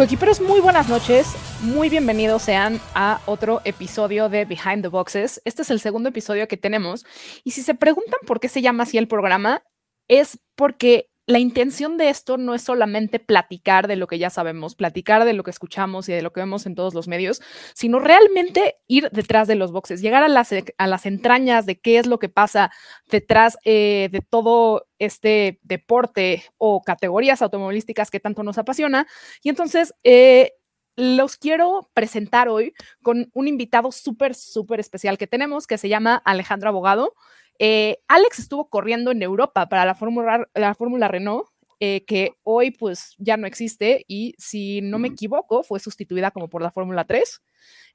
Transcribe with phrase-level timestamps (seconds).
[0.00, 1.36] Coequiperos, muy buenas noches.
[1.60, 5.42] Muy bienvenidos sean a otro episodio de Behind the Boxes.
[5.44, 7.04] Este es el segundo episodio que tenemos.
[7.44, 9.62] Y si se preguntan por qué se llama así el programa,
[10.08, 14.74] es porque la intención de esto no es solamente platicar de lo que ya sabemos,
[14.74, 17.40] platicar de lo que escuchamos y de lo que vemos en todos los medios,
[17.74, 21.98] sino realmente ir detrás de los boxes, llegar a las, a las entrañas de qué
[21.98, 22.70] es lo que pasa
[23.08, 29.06] detrás eh, de todo este deporte o categorías automovilísticas que tanto nos apasiona.
[29.42, 30.52] Y entonces, eh,
[30.96, 36.20] los quiero presentar hoy con un invitado súper, súper especial que tenemos, que se llama
[36.24, 37.14] Alejandro Abogado.
[37.62, 41.46] Eh, Alex estuvo corriendo en Europa para la Fórmula, la Fórmula Renault,
[41.78, 46.48] eh, que hoy pues ya no existe y si no me equivoco fue sustituida como
[46.48, 47.42] por la Fórmula 3.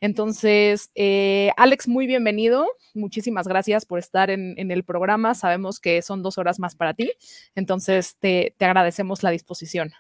[0.01, 2.67] Entonces, eh, Alex, muy bienvenido.
[2.93, 5.33] Muchísimas gracias por estar en, el programa.
[5.33, 7.11] Sabemos que son dos horas más para ti.
[7.55, 9.93] Entonces, te, te agradecemos la disposición.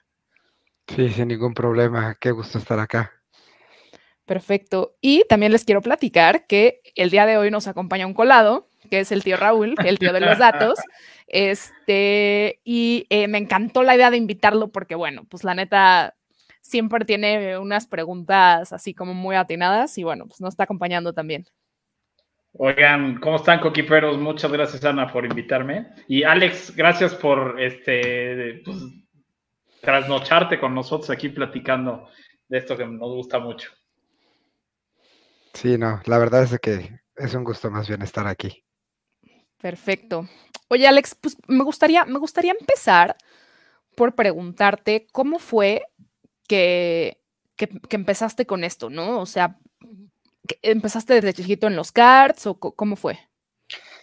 [0.95, 2.15] Sí, sin ningún problema.
[2.19, 3.11] Qué gusto estar acá.
[4.25, 4.95] Perfecto.
[5.01, 8.99] Y también les quiero platicar que el día de hoy nos acompaña un colado que
[8.99, 10.79] es el tío Raúl, el tío de los datos.
[11.27, 16.15] Este, y eh, me encantó la idea de invitarlo porque, bueno, pues la neta
[16.61, 21.45] siempre tiene unas preguntas así como muy atinadas y, bueno, pues nos está acompañando también.
[22.57, 24.17] Oigan, ¿cómo están, coquiperos?
[24.17, 25.87] Muchas gracias, Ana, por invitarme.
[26.07, 28.77] Y Alex, gracias por este, pues,
[29.81, 32.07] trasnocharte con nosotros aquí platicando
[32.47, 33.71] de esto que nos gusta mucho.
[35.53, 38.64] Sí, no, la verdad es que es un gusto más bien estar aquí.
[39.65, 40.29] Perfecto.
[40.67, 43.17] Oye, Alex, pues me gustaría, me gustaría empezar
[43.95, 45.81] por preguntarte cómo fue
[46.47, 47.19] que,
[47.55, 49.19] que, empezaste con esto, ¿no?
[49.19, 49.57] O sea,
[50.61, 53.17] ¿empezaste desde chiquito en los karts o cómo fue?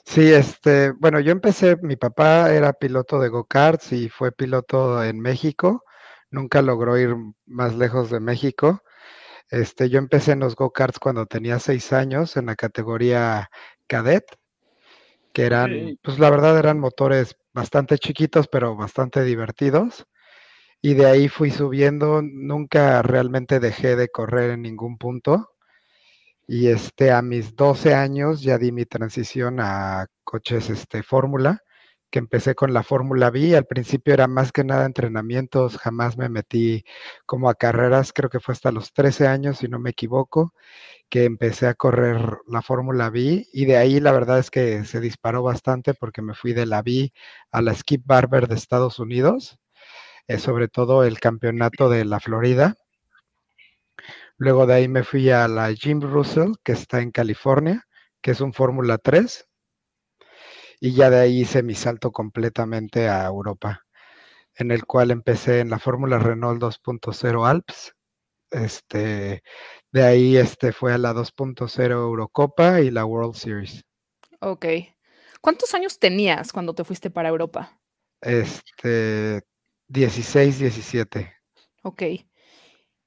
[0.05, 5.21] Sí, este, bueno, yo empecé, mi papá era piloto de go-karts y fue piloto en
[5.21, 5.85] México,
[6.33, 7.15] nunca logró ir
[7.47, 8.83] más lejos de México.
[9.49, 13.49] Este, yo empecé en los go-karts cuando tenía seis años en la categoría
[13.87, 14.25] cadet
[15.33, 20.07] que eran, pues la verdad eran motores bastante chiquitos, pero bastante divertidos.
[20.81, 25.51] Y de ahí fui subiendo, nunca realmente dejé de correr en ningún punto.
[26.47, 31.63] Y este, a mis 12 años ya di mi transición a coches este, Fórmula,
[32.13, 33.57] que empecé con la Fórmula B.
[33.57, 36.85] Al principio era más que nada entrenamientos, jamás me metí
[37.27, 40.55] como a carreras, creo que fue hasta los 13 años, si no me equivoco
[41.13, 44.99] que empecé a correr la Fórmula B y de ahí la verdad es que se
[45.01, 47.13] disparó bastante porque me fui de la B
[47.51, 49.59] a la Skip Barber de Estados Unidos,
[50.27, 52.77] eh, sobre todo el campeonato de la Florida.
[54.39, 57.85] Luego de ahí me fui a la Jim Russell, que está en California,
[58.23, 59.47] que es un Fórmula 3.
[60.85, 63.85] Y ya de ahí hice mi salto completamente a Europa,
[64.57, 67.95] en el cual empecé en la Fórmula Renault 2.0 Alps,
[68.51, 69.45] este,
[69.93, 73.85] de ahí este, fue a la 2.0 Eurocopa y la World Series.
[74.41, 74.67] Ok.
[75.41, 77.81] ¿Cuántos años tenías cuando te fuiste para Europa?
[78.21, 79.41] Este,
[79.87, 81.33] 16, 17.
[81.85, 82.03] Ok.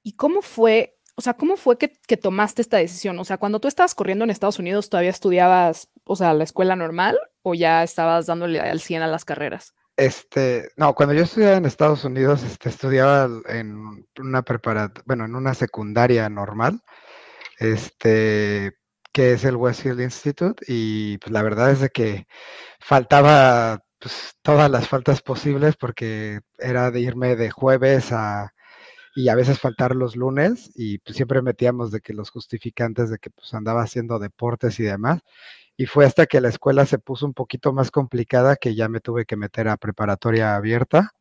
[0.02, 3.20] ¿Y cómo fue, o sea, cómo fue que, que, tomaste esta decisión?
[3.20, 6.76] O sea, cuando tú estabas corriendo en Estados Unidos, ¿todavía estudiabas, o sea, la escuela
[6.76, 9.74] normal o ya estabas dándole al 100 a las carreras?
[9.98, 15.36] Este, no, cuando yo estudiaba en Estados Unidos, este, estudiaba en una preparatoria, bueno, en
[15.36, 16.82] una secundaria normal,
[17.60, 18.74] este,
[19.14, 22.28] que es el Westfield Institute, y pues, la verdad es de que
[22.80, 28.52] faltaba pues, todas las faltas posibles porque era de irme de jueves a
[29.16, 33.18] y a veces faltar los lunes y pues, siempre metíamos de que los justificantes de
[33.18, 35.22] que pues andaba haciendo deportes y demás
[35.78, 39.02] y fue hasta que la escuela se puso un poquito más complicada que ya me
[39.02, 41.12] tuve que meter a preparatoria abierta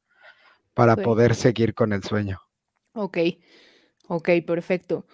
[0.74, 2.40] para poder seguir con el sueño.
[2.92, 3.18] Ok,
[4.08, 5.06] ok, perfecto.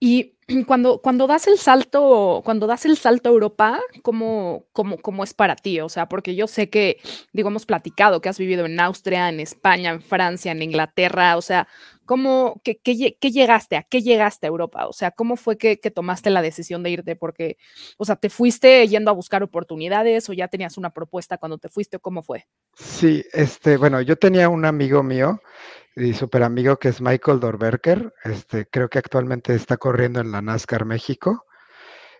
[0.00, 0.36] Y
[0.66, 5.32] cuando, cuando das el salto, cuando das el salto a Europa, ¿cómo, cómo, cómo es
[5.32, 5.80] para ti?
[5.80, 6.98] O sea, porque yo sé que,
[7.32, 11.42] digo, hemos platicado que has vivido en Austria, en España, en Francia, en Inglaterra, o
[11.42, 11.68] sea,
[12.04, 12.78] ¿Cómo, qué,
[13.20, 13.76] llegaste?
[13.76, 14.86] ¿A qué llegaste a Europa?
[14.86, 17.16] O sea, ¿cómo fue que, tomaste la decisión de irte?
[17.16, 17.56] Porque,
[17.96, 21.68] o sea, ¿te fuiste yendo a buscar oportunidades o ya tenías una propuesta cuando te
[21.68, 21.98] fuiste?
[21.98, 22.46] ¿Cómo fue?
[22.74, 25.40] Sí, este, bueno, yo tenía un amigo mío
[25.96, 28.12] y súper amigo que es Michael Dorberker.
[28.24, 31.46] Este, creo que actualmente está corriendo en la NASCAR México.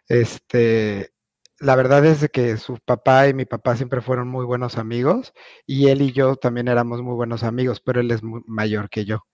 [0.09, 1.13] Este,
[1.59, 5.33] la verdad es que su papá y mi papá siempre fueron muy buenos amigos
[5.67, 9.25] y él y yo también éramos muy buenos amigos, pero él es mayor que yo.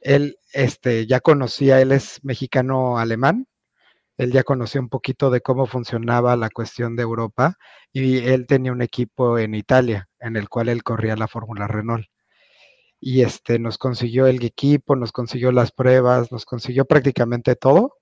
[0.00, 3.46] Él este, ya conocía, él es mexicano-alemán,
[4.18, 7.56] él ya conocía un poquito de cómo funcionaba la cuestión de Europa
[7.92, 12.06] y él tenía un equipo en Italia en el cual él corría la Fórmula Renault.
[13.00, 17.94] y este, nos consiguió el equipo, nos consiguió las pruebas, nos consiguió prácticamente todo.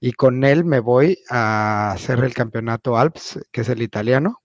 [0.00, 4.40] Y con él me voy a hacer el campeonato Alps, que es el italiano,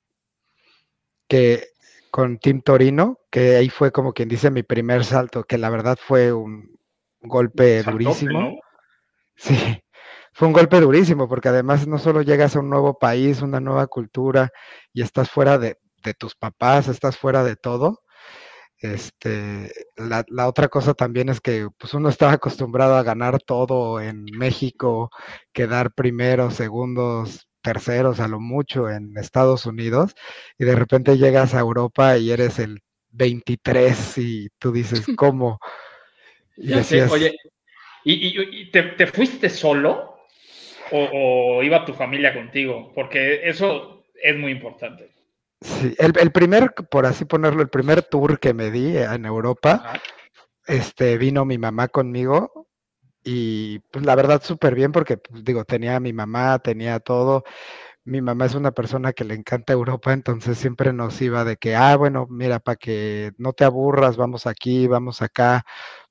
[1.28, 1.70] que
[2.16, 5.98] con Team Torino, que ahí fue como quien dice mi primer salto, que la verdad
[6.02, 6.78] fue un
[7.20, 8.58] golpe durísimo.
[9.36, 9.84] Sí,
[10.32, 13.88] fue un golpe durísimo, porque además no solo llegas a un nuevo país, una nueva
[13.88, 14.50] cultura,
[14.94, 18.00] y estás fuera de, de tus papás, estás fuera de todo,
[18.78, 24.00] este, la, la, otra cosa también es que pues uno estaba acostumbrado a ganar todo
[24.00, 25.10] en México,
[25.52, 30.16] quedar primeros, segundos, terceros a lo mucho en Estados Unidos,
[30.60, 32.80] y de repente llegas a Europa y eres el
[33.10, 35.60] 23 y tú dices, ¿cómo?
[36.56, 37.36] Y decías, oye,
[38.04, 40.20] ¿y, y te, te, fuiste solo
[40.92, 41.10] o,
[41.58, 42.92] o iba tu familia contigo?
[42.94, 45.12] Porque eso es muy importante.
[45.62, 50.00] Sí, el, el, primer, por así ponerlo, el primer tour que me di en Europa,
[50.68, 52.65] este, vino mi mamá conmigo
[53.26, 57.44] y pues la verdad súper bien porque, pues, digo, tenía a mi mamá, tenía todo.
[58.06, 61.76] Mi mamá es una persona que le encanta Europa, entonces siempre nos iba de que,
[61.76, 65.66] ah, bueno, mira, para que no te aburras, vamos aquí, vamos acá,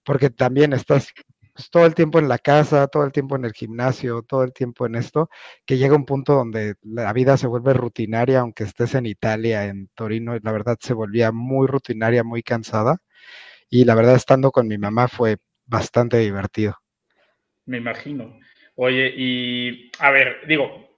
[0.05, 1.09] porque también estás
[1.55, 4.53] pues, todo el tiempo en la casa, todo el tiempo en el gimnasio, todo el
[4.53, 5.31] tiempo en esto,
[5.67, 9.89] que llega un punto donde la vida se vuelve rutinaria, aunque estés en Italia, en
[9.95, 12.99] Torino, la verdad se volvía muy rutinaria, muy cansada.
[13.71, 16.77] Y la verdad, estando con mi mamá fue bastante divertido.
[17.67, 18.39] Me imagino.
[18.77, 20.97] Oye, y a ver, digo,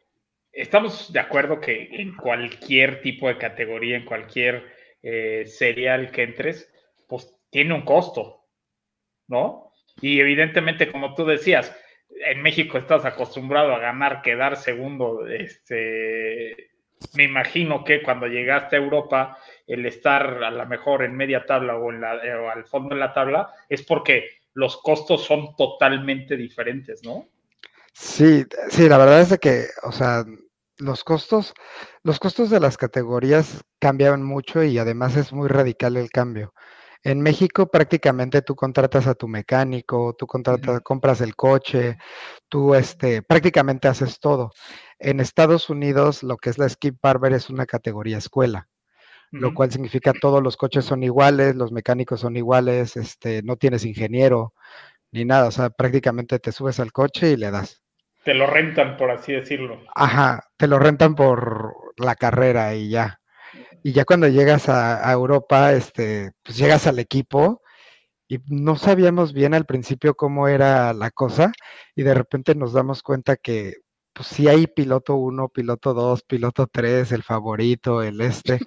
[0.53, 4.65] estamos de acuerdo que en cualquier tipo de categoría, en cualquier
[5.03, 6.73] eh, serial que entres,
[7.07, 8.47] pues tiene un costo,
[9.29, 9.73] ¿no?
[10.01, 11.75] Y evidentemente, como tú decías,
[12.09, 15.27] en México estás acostumbrado a ganar, quedar segundo.
[15.27, 16.71] Este,
[17.15, 21.77] me imagino que cuando llegaste a Europa, el estar a lo mejor en media tabla
[21.77, 26.35] o, en la, o al fondo de la tabla es porque los costos son totalmente
[26.37, 27.29] diferentes, ¿no?
[27.93, 30.25] Sí, sí, la verdad es que, o sea,
[30.79, 31.53] los costos,
[32.03, 36.55] los costos de las categorías cambian mucho y además es muy radical el cambio.
[37.03, 41.99] En México prácticamente tú contratas a tu mecánico, tú contratas, compras el coche,
[42.49, 44.53] tú este, prácticamente haces todo.
[44.99, 48.69] En Estados Unidos lo que es la Skip Barber es una categoría escuela,
[49.31, 53.85] lo cual significa todos los coches son iguales, los mecánicos son iguales, este, no tienes
[53.85, 54.55] ingeniero
[55.13, 57.83] ni nada, o sea, prácticamente te subes al coche y le das.
[58.25, 59.81] Te lo rentan, por así decirlo.
[59.95, 63.21] Ajá, te lo rentan por la carrera y ya.
[63.83, 67.63] Y ya cuando llegas a, a, Europa, este, pues llegas al equipo
[68.29, 71.53] y no sabíamos bien al principio cómo era la cosa
[71.95, 73.75] y de repente nos damos cuenta que
[74.17, 78.59] pues sí hay piloto 1, piloto 2, piloto 3, el favorito, el este.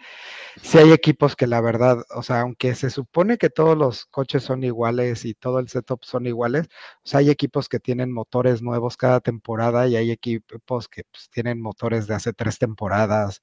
[0.61, 4.43] Sí hay equipos que la verdad, o sea, aunque se supone que todos los coches
[4.43, 6.67] son iguales y todo el setup son iguales,
[6.97, 11.29] o sea, hay equipos que tienen motores nuevos cada temporada y hay equipos que pues,
[11.31, 13.41] tienen motores de hace tres temporadas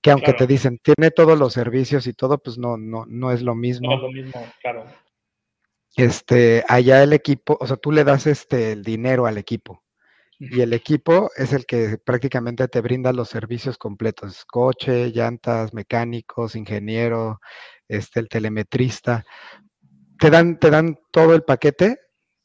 [0.00, 0.38] que aunque claro.
[0.38, 3.90] te dicen tiene todos los servicios y todo, pues no, no, no es lo mismo.
[3.90, 4.86] No es lo mismo, claro.
[5.96, 9.82] Este, allá el equipo, o sea, tú le das este el dinero al equipo.
[10.38, 16.56] Y el equipo es el que prácticamente te brinda los servicios completos, coche, llantas, mecánicos,
[16.56, 17.40] ingeniero,
[17.88, 19.24] este, el telemetrista.
[20.18, 22.00] Te dan, te dan todo el paquete,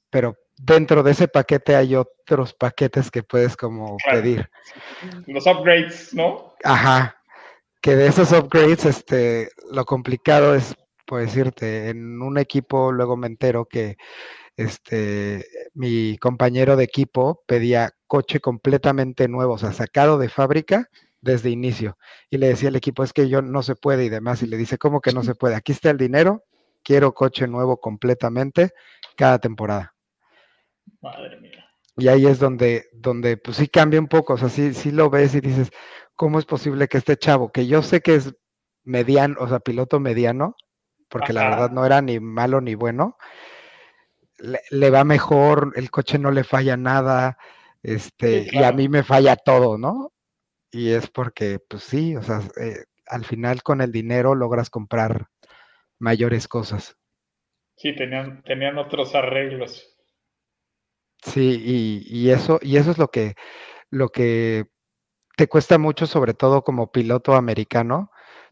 [0.10, 4.22] pero dentro de ese paquete hay otros paquetes que puedes como claro.
[4.22, 4.50] pedir.
[5.28, 6.54] Los upgrades, ¿no?
[6.64, 7.22] Ajá,
[7.82, 13.28] que de esos upgrades, este, lo complicado es, por decirte, en un equipo luego me
[13.28, 13.98] entero que
[14.58, 20.90] este, mi compañero de equipo pedía coche completamente nuevo, o sea, sacado de fábrica
[21.22, 21.98] desde inicio.
[22.30, 24.42] Y le decía al equipo, es que yo no se puede y demás.
[24.44, 25.56] Y le dice, ¿cómo que no se puede?
[25.56, 26.44] Aquí está el dinero,
[26.84, 28.72] quiero coche nuevo completamente
[29.16, 29.94] cada temporada.
[31.00, 31.66] Madre mía.
[31.98, 35.10] Y ahí es donde, donde pues sí cambia un poco, o sea, sí, sí lo
[35.10, 35.72] ves y dices,
[36.16, 38.34] ¿cómo es posible que este chavo, que yo sé que es
[38.84, 40.56] mediano, o sea, piloto mediano,
[41.10, 41.34] porque Ajá.
[41.34, 43.18] la verdad no era ni malo ni bueno,
[44.42, 47.38] le, le, va mejor, el coche no le falla nada,
[47.84, 48.66] este, sí, claro.
[48.66, 50.12] y a mí me falla todo, ¿no?
[50.72, 55.28] Y es porque, pues sí, o sea, eh, al final con el dinero logras comprar
[56.00, 56.98] mayores cosas.
[57.76, 59.88] Sí, tenían, tenían otros arreglos.
[61.24, 63.36] Sí, y, y, eso, y eso es lo que,
[63.90, 64.66] lo que
[65.36, 68.11] te cuesta mucho, sobre todo como piloto americano.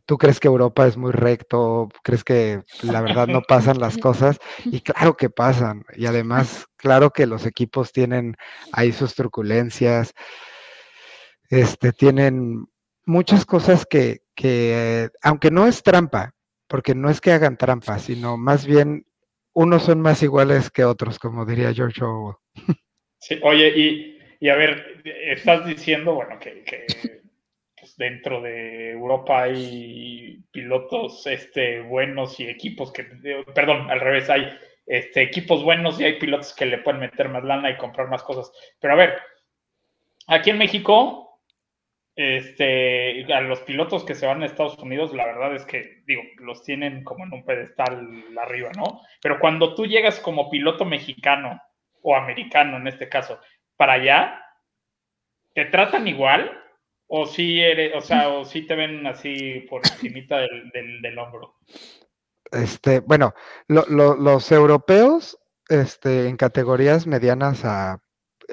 [0.10, 4.40] Tú crees que Europa es muy recto, crees que la verdad no pasan las cosas,
[4.66, 5.84] y claro que pasan.
[5.96, 8.36] Y además, claro que los equipos tienen
[8.72, 10.16] ahí sus truculencias,
[11.52, 12.66] este, tienen
[13.06, 16.34] muchas cosas que, que aunque no es trampa,
[16.68, 19.06] porque no es que hagan trampa, sino más bien
[19.54, 22.38] unos son más iguales que otros, como diría George Orwell.
[23.20, 27.20] Sí, oye, y, a ver, estás diciendo, bueno, que, pues,
[28.00, 33.04] dentro de Europa hay pilotos este, buenos y equipos que,
[33.54, 34.50] perdón, al revés, hay
[34.86, 38.24] este, equipos buenos y hay pilotos que le pueden meter más lana y comprar más
[38.24, 38.52] cosas.
[38.80, 39.20] Pero a ver,
[40.28, 41.30] aquí en México
[42.16, 46.22] este, a los pilotos que se van a Estados Unidos, la verdad es que, digo,
[46.40, 49.02] los tienen como en un pedestal arriba, ¿no?
[49.22, 51.62] Pero cuando tú llegas como piloto mexicano
[52.02, 53.40] o americano en este caso,
[53.78, 54.42] para allá,
[55.54, 56.59] ¿te tratan igual?
[57.12, 61.56] ¿O sí eres, o sea, o sí te ven así por encima del, del, hombro?
[62.52, 63.34] Este, bueno,
[63.68, 65.38] los europeos,
[65.68, 68.02] este, en categorías medianas a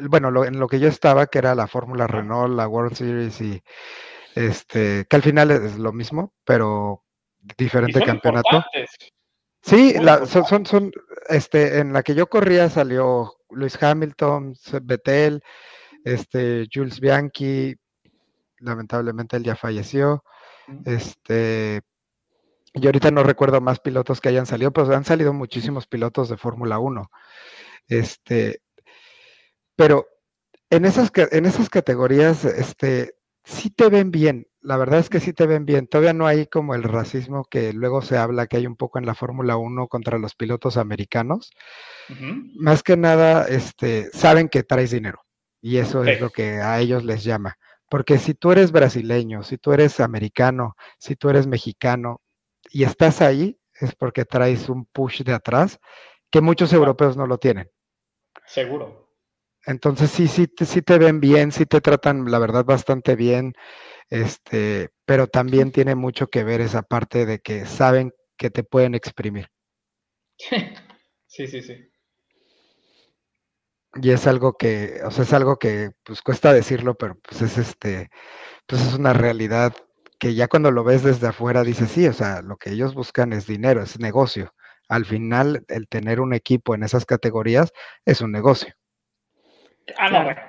[0.02, 3.62] bueno, en lo que yo estaba, que era la Fórmula Renault, la World Series y
[4.34, 7.04] este, que al final es lo mismo, pero
[7.56, 8.64] diferente campeonato.
[9.62, 9.94] Sí,
[10.26, 10.92] son, son,
[11.28, 15.42] este, en la que yo corría salió Luis Hamilton, Vettel,
[16.04, 17.74] este, Jules Bianchi,
[18.58, 20.24] lamentablemente él ya falleció,
[20.84, 21.82] este,
[22.74, 26.36] y ahorita no recuerdo más pilotos que hayan salido, pero han salido muchísimos pilotos de
[26.36, 27.10] Fórmula 1.
[27.88, 28.60] Este,
[29.76, 30.06] pero
[30.68, 34.46] en esas, en esas categorías, este, sí te ven bien.
[34.60, 35.86] La verdad es que sí te ven bien.
[35.86, 39.06] Todavía no hay como el racismo que luego se habla que hay un poco en
[39.06, 41.52] la Fórmula 1 contra los pilotos americanos.
[42.56, 45.22] Más que nada, este, saben que traes dinero.
[45.62, 47.56] Y eso es lo que a ellos les llama.
[47.88, 52.20] Porque si tú eres brasileño, si tú eres americano, si tú eres mexicano
[52.70, 55.78] y estás ahí, es porque traes un push de atrás
[56.30, 57.70] que muchos europeos no lo tienen.
[58.46, 59.06] Seguro.
[59.64, 63.52] Entonces sí, sí, sí te ven bien, sí te tratan, la verdad, bastante bien,
[64.10, 68.94] este, pero también tiene mucho que ver esa parte de que saben que te pueden
[68.94, 69.48] exprimir.
[71.28, 71.90] Sí, sí, sí.
[74.02, 77.58] Y es algo que, o sea, es algo que pues cuesta decirlo, pero pues es
[77.58, 78.10] este,
[78.66, 79.74] pues es una realidad
[80.18, 83.32] que ya cuando lo ves desde afuera dices, sí, o sea, lo que ellos buscan
[83.32, 84.54] es dinero, es negocio.
[84.88, 87.72] Al final, el tener un equipo en esas categorías
[88.04, 88.74] es un negocio.
[89.98, 90.40] Ah, no, bueno.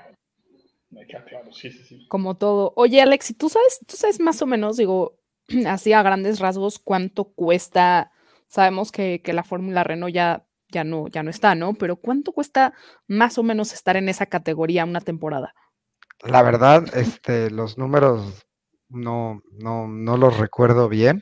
[1.07, 2.07] Claro, sí, sí, sí.
[2.07, 2.73] Como todo.
[2.75, 5.19] Oye, Alex, tú sabes, tú sabes más o menos, digo,
[5.67, 8.11] así a grandes rasgos, cuánto cuesta.
[8.47, 11.73] Sabemos que, la Fórmula Renault ya, ya, no, ya no está, ¿no?
[11.73, 12.73] Pero ¿cuánto cuesta
[13.07, 15.53] más o menos estar en esa categoría una temporada?
[16.23, 18.45] La verdad, este, los números
[18.89, 21.21] no, no, no los recuerdo bien.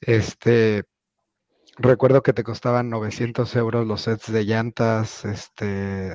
[0.00, 0.84] Este,
[1.76, 6.14] recuerdo que te costaban 900 euros los sets de llantas, este,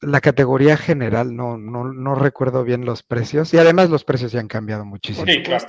[0.00, 4.40] la categoría general, no, no, no, recuerdo bien los precios y además los precios ya
[4.40, 5.26] han cambiado muchísimo.
[5.26, 5.66] Sí, claro.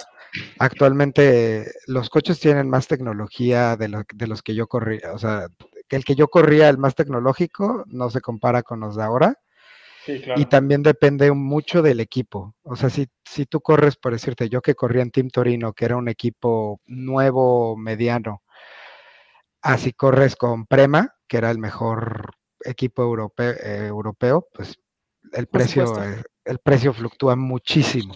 [0.60, 5.48] Actualmente los coches tienen más tecnología de, de los que yo corría, o sea,
[5.90, 9.36] el que yo corría, el más tecnológico, no se compara con los de ahora.
[10.06, 10.40] Sí, claro.
[10.40, 12.56] Y también depende mucho del equipo.
[12.64, 15.86] O sea, si, si tú corres, por decirte, yo que corría en Team Torino, que
[15.86, 18.42] era un equipo nuevo, mediano,
[19.62, 22.32] así corres con Prema, que era el mejor
[22.64, 24.80] equipo europeo, eh, europeo pues
[25.34, 28.16] el precio, eh, el precio fluctúa muchísimo.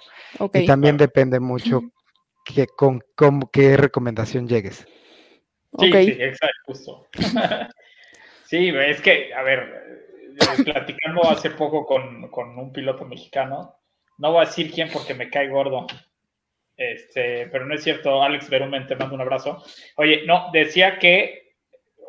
[0.54, 1.82] y también depende mucho
[2.46, 3.02] que, con,
[3.52, 4.88] qué recomendación llegues.
[5.80, 7.08] Sí, sí, exacto, justo.
[8.46, 9.60] sí, es que, a ver,
[10.40, 13.76] eh, platicando hace poco con, con, un piloto mexicano,
[14.18, 15.88] no voy a decir quién porque me cae gordo,
[16.76, 19.64] este, pero no es cierto, Alex Berumen, te mando un abrazo.
[19.96, 21.42] Oye, no, decía que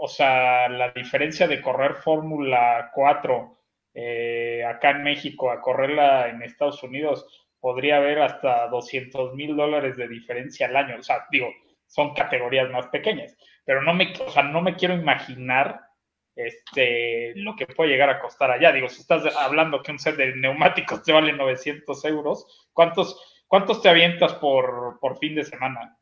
[0.05, 3.57] o sea, la diferencia de correr Fórmula 4
[3.95, 9.97] eh, acá en México a correrla en Estados Unidos podría haber hasta 200 mil dólares
[9.97, 10.97] de diferencia al año.
[10.99, 11.47] O sea, digo,
[11.87, 15.81] son categorías más pequeñas, pero no me, o sea, no me quiero imaginar
[16.35, 18.73] este, lo que puede llegar a costar allá.
[18.73, 23.81] Digo, si estás hablando que un set de neumáticos te vale 900 euros, ¿cuántos, cuántos
[23.81, 25.97] te avientas por, por fin de semana?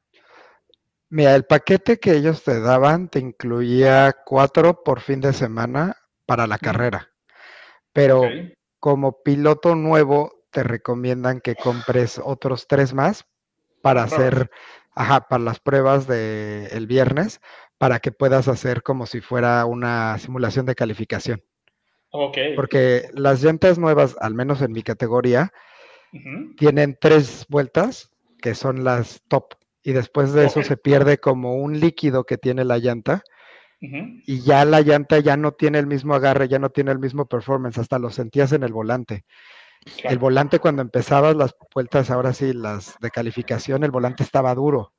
[1.11, 6.47] Mira, el paquete que ellos te daban te incluía cuatro por fin de semana para
[6.47, 7.11] la carrera,
[7.93, 8.23] pero
[8.79, 13.27] como piloto nuevo te recomiendan que compres otros tres más
[13.83, 14.51] para hacer,
[14.95, 17.41] ajá, para las pruebas del el viernes,
[17.79, 21.43] para que puedas hacer como si fuera una simulación de calificación.
[22.11, 22.37] Ok.
[22.57, 25.53] Porque las llantas nuevas, al menos en mi categoría,
[26.57, 28.11] tienen tres vueltas
[28.43, 32.65] que son las top y después de eso se pierde como un líquido que tiene
[32.65, 33.23] la llanta
[33.81, 37.27] y ya la llanta ya no tiene el mismo agarre, ya no tiene el mismo
[37.27, 39.25] performance, hasta lo sentías en el volante.
[40.05, 44.93] El volante cuando empezabas las vueltas, ahora sí, las de calificación, el volante estaba duro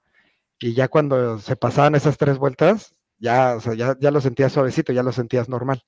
[0.59, 4.51] Y ya cuando se pasaban esas tres vueltas, ya, o sea, ya, ya lo sentías
[4.51, 5.83] suavecito, ya lo sentías normal.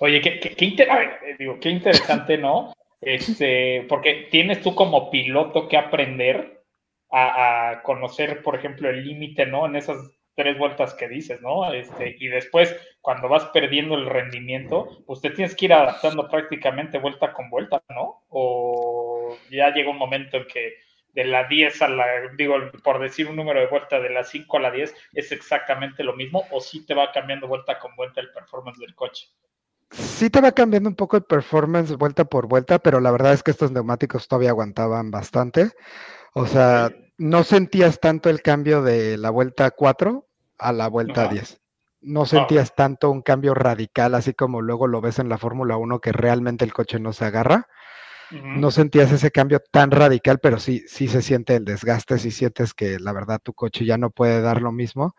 [0.00, 2.74] Oye, qué, qué, eh, digo, qué interesante, ¿no?
[3.00, 6.64] Este, porque tienes tú como piloto que aprender
[7.10, 9.66] a, a conocer, por ejemplo, el límite, ¿no?
[9.66, 9.98] En esas
[10.34, 11.72] tres vueltas que dices, ¿no?
[11.72, 16.98] Este, y después, cuando vas perdiendo el rendimiento, pues te tienes que ir adaptando prácticamente
[16.98, 18.24] vuelta con vuelta, ¿no?
[18.28, 20.74] O ya llega un momento en que
[21.14, 24.56] de la 10 a la, digo, por decir un número de vuelta, de la 5
[24.56, 28.20] a la 10 es exactamente lo mismo, o sí te va cambiando vuelta con vuelta
[28.20, 29.28] el performance del coche.
[29.90, 33.44] Sí te va cambiando un poco el performance vuelta por vuelta, pero la verdad es
[33.44, 35.70] que estos neumáticos todavía aguantaban bastante.
[36.32, 40.26] O sea, no sentías tanto el cambio de la vuelta 4
[40.58, 41.60] a la vuelta 10.
[42.00, 46.00] No sentías tanto un cambio radical, así como luego lo ves en la Fórmula 1,
[46.00, 47.68] que realmente el coche no se agarra.
[48.30, 52.74] No sentías ese cambio tan radical, pero sí, sí se siente el desgaste, sí sientes
[52.74, 55.14] que la verdad tu coche ya no puede dar lo mismo.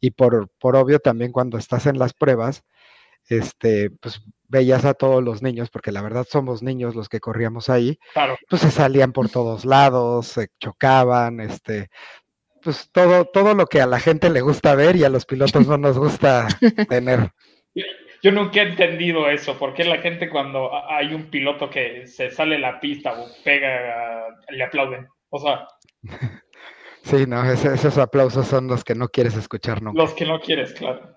[0.00, 2.64] Y por, por obvio también cuando estás en las pruebas,
[3.28, 7.68] este, pues veías a todos los niños, porque la verdad somos niños los que corríamos
[7.68, 7.98] ahí,
[8.48, 11.88] pues se salían por todos lados, se chocaban, este,
[12.62, 15.66] pues todo, todo lo que a la gente le gusta ver y a los pilotos
[15.66, 16.46] no nos gusta
[16.88, 17.30] tener.
[18.22, 22.58] Yo nunca he entendido eso, porque la gente cuando hay un piloto que se sale
[22.58, 25.06] la pista o pega, le aplauden.
[25.30, 25.66] O sea.
[27.02, 30.02] Sí, no, esos aplausos son los que no quieres escuchar nunca.
[30.02, 31.15] Los que no quieres, claro.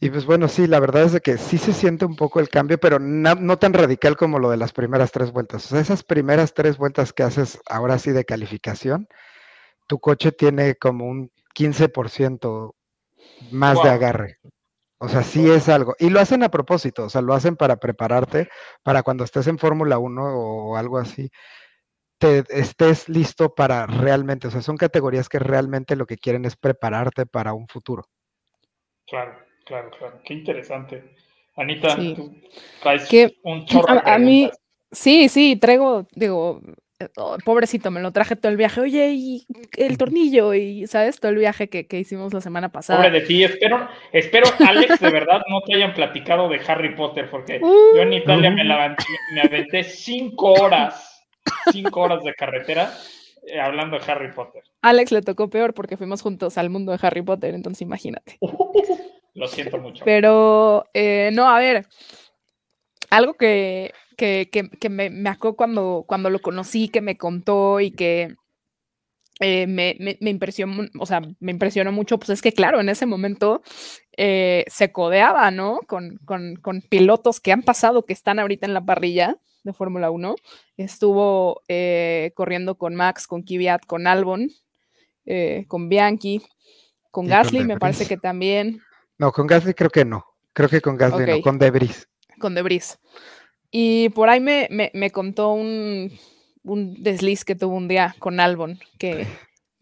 [0.00, 2.48] Y pues bueno, sí, la verdad es de que sí se siente un poco el
[2.48, 5.66] cambio, pero no, tan radical como lo de las primeras tres vueltas.
[5.66, 9.08] O sea, esas primeras tres vueltas que haces ahora sí de calificación,
[9.88, 12.74] tu coche tiene como un 15%
[13.50, 14.38] más de agarre.
[14.98, 15.94] O sea, sí es algo.
[15.98, 18.48] Y lo hacen a propósito, o sea, lo hacen para prepararte
[18.84, 21.30] para cuando estés en Fórmula 1 o algo así,
[22.18, 26.56] te estés listo para realmente, o sea, son categorías que realmente lo que quieren es
[26.56, 28.08] prepararte para un futuro.
[29.06, 29.47] Claro.
[29.68, 30.20] Claro, claro.
[30.24, 31.04] Qué interesante.
[31.54, 32.34] Anita, tú
[32.82, 33.08] traes
[33.42, 34.00] un chorro.
[34.04, 34.50] A, mí,
[34.90, 36.62] sí, sí, traigo, digo,
[37.16, 38.80] oh, pobrecito, me lo traje todo el viaje.
[38.80, 43.00] Oye, y el tornillo, y sabes, todo el viaje que, hicimos la semana pasada.
[43.00, 47.28] Pobre de ti, espero, espero, Alex, de verdad no te hayan platicado de Harry Potter,
[47.28, 51.26] porque yo en Italia me, me aventé cinco horas,
[51.72, 52.90] cinco horas de carretera
[53.48, 54.62] eh, hablando de Harry Potter.
[54.80, 58.38] Alex le tocó peor porque fuimos juntos al mundo de Harry Potter, entonces imagínate.
[59.38, 60.04] Lo siento mucho.
[60.04, 61.86] Pero, eh, no, a ver,
[63.08, 67.92] algo que, que, que, me, me acuerdo cuando, cuando lo conocí, que me contó y
[67.92, 68.34] que
[69.38, 73.06] eh, me, me, impresionó, o sea, me impresionó mucho, pues es que claro, en ese
[73.06, 73.62] momento
[74.16, 75.78] eh, se codeaba, ¿no?
[75.86, 80.10] Con, con, con, pilotos que han pasado, que están ahorita en la parrilla de Fórmula
[80.10, 80.34] 1.
[80.78, 81.62] Estuvo
[82.34, 84.50] corriendo con Max, con Kvyat, con Albon,
[85.68, 86.42] con Bianchi,
[87.12, 88.80] con Gasly, me parece que también.
[89.18, 90.24] No, con Gasly creo que no.
[90.52, 92.08] Creo que con Gasly no, con Debris.
[92.38, 92.98] Con Debris.
[93.70, 96.12] Y por ahí me, me, contó un,
[96.62, 99.26] un, desliz que tuvo un día con Albon, que,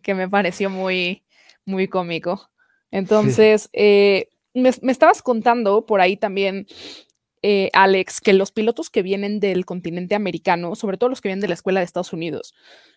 [0.02, 1.24] que me pareció muy,
[1.64, 2.50] muy cómico.
[2.90, 6.66] Entonces, eh, me, me, estabas contando por ahí también,
[7.42, 11.42] eh, Alex, que los pilotos que vienen del continente americano, sobre todo los que vienen
[11.42, 12.54] de la escuela de Estados Unidos,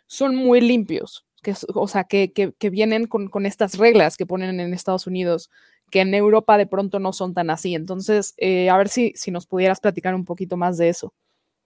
[0.08, 1.26] son muy limpios.
[1.44, 5.08] Que, o sea, que, que, que vienen con, con, estas reglas que ponen en Estados
[5.08, 5.50] Unidos
[5.90, 7.76] que en Europa de pronto no son tan así.
[7.76, 11.14] Entonces, eh, a ver si, si nos pudieras platicar un poquito más de eso.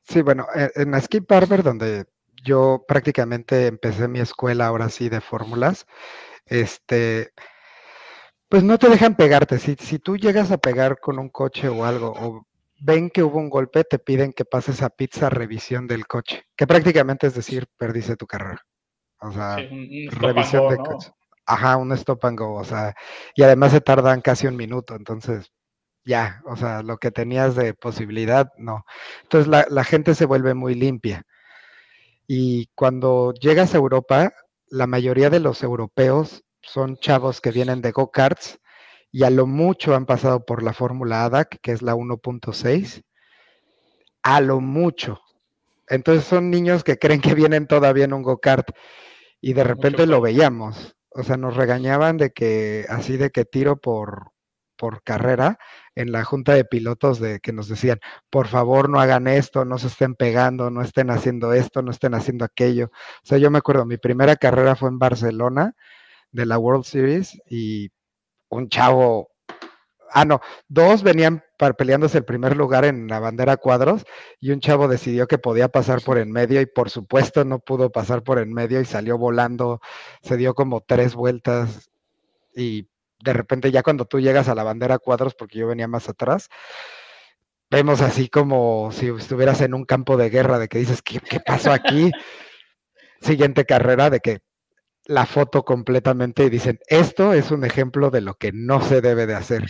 [0.03, 2.05] Sí, bueno, eh, en Skip Barber, donde
[2.43, 5.85] yo prácticamente empecé mi escuela ahora sí de fórmulas,
[6.45, 7.31] este,
[8.49, 9.59] pues no te dejan pegarte.
[9.59, 12.45] Si, si tú llegas a pegar con un coche o algo, o
[12.81, 16.67] ven que hubo un golpe, te piden que pases a pizza revisión del coche, que
[16.67, 18.61] prácticamente es decir, perdiste tu carrera.
[19.21, 21.11] O sea, revisión de coche.
[21.45, 22.95] Ajá, un stop and go, o sea,
[23.35, 25.51] y además se tardan casi un minuto, entonces
[26.05, 28.85] ya, o sea, lo que tenías de posibilidad, no.
[29.23, 31.23] Entonces la, la gente se vuelve muy limpia.
[32.27, 34.33] Y cuando llegas a Europa,
[34.67, 38.59] la mayoría de los europeos son chavos que vienen de go-karts
[39.11, 43.03] y a lo mucho han pasado por la Fórmula ADAC, que es la 1.6,
[44.23, 45.21] a lo mucho.
[45.87, 48.69] Entonces son niños que creen que vienen todavía en un go-kart
[49.41, 53.77] y de repente lo veíamos o sea, nos regañaban de que así de que tiro
[53.77, 54.31] por,
[54.77, 55.57] por carrera
[55.95, 57.99] en la junta de pilotos de que nos decían,
[58.29, 62.15] por favor no hagan esto, no se estén pegando, no estén haciendo esto, no estén
[62.15, 62.91] haciendo aquello.
[63.23, 65.73] O sea, yo me acuerdo, mi primera carrera fue en Barcelona
[66.31, 67.91] de la World Series y
[68.49, 69.32] un chavo
[70.13, 71.43] ah, no, dos venían
[71.77, 74.03] peleándose el primer lugar en la bandera cuadros
[74.39, 77.91] y un chavo decidió que podía pasar por en medio y por supuesto no pudo
[77.91, 79.79] pasar por en medio y salió volando,
[80.21, 81.89] se dio como tres vueltas
[82.55, 82.89] y
[83.23, 86.49] de repente ya cuando tú llegas a la bandera cuadros, porque yo venía más atrás,
[87.71, 91.39] vemos así como si estuvieras en un campo de guerra, de que dices, ¿qué, qué
[91.39, 92.11] pasó aquí?
[93.21, 94.39] Siguiente carrera, de que
[95.05, 99.25] la foto completamente y dicen, esto es un ejemplo de lo que no se debe
[99.25, 99.63] de hacer.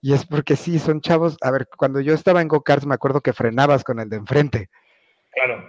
[0.00, 3.20] Y es porque sí, son chavos, a ver, cuando yo estaba en go-karts me acuerdo
[3.20, 4.70] que frenabas con el de enfrente.
[5.32, 5.68] Claro.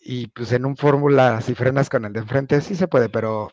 [0.00, 3.50] Y pues en un fórmula, si frenas con el de enfrente, sí se puede, pero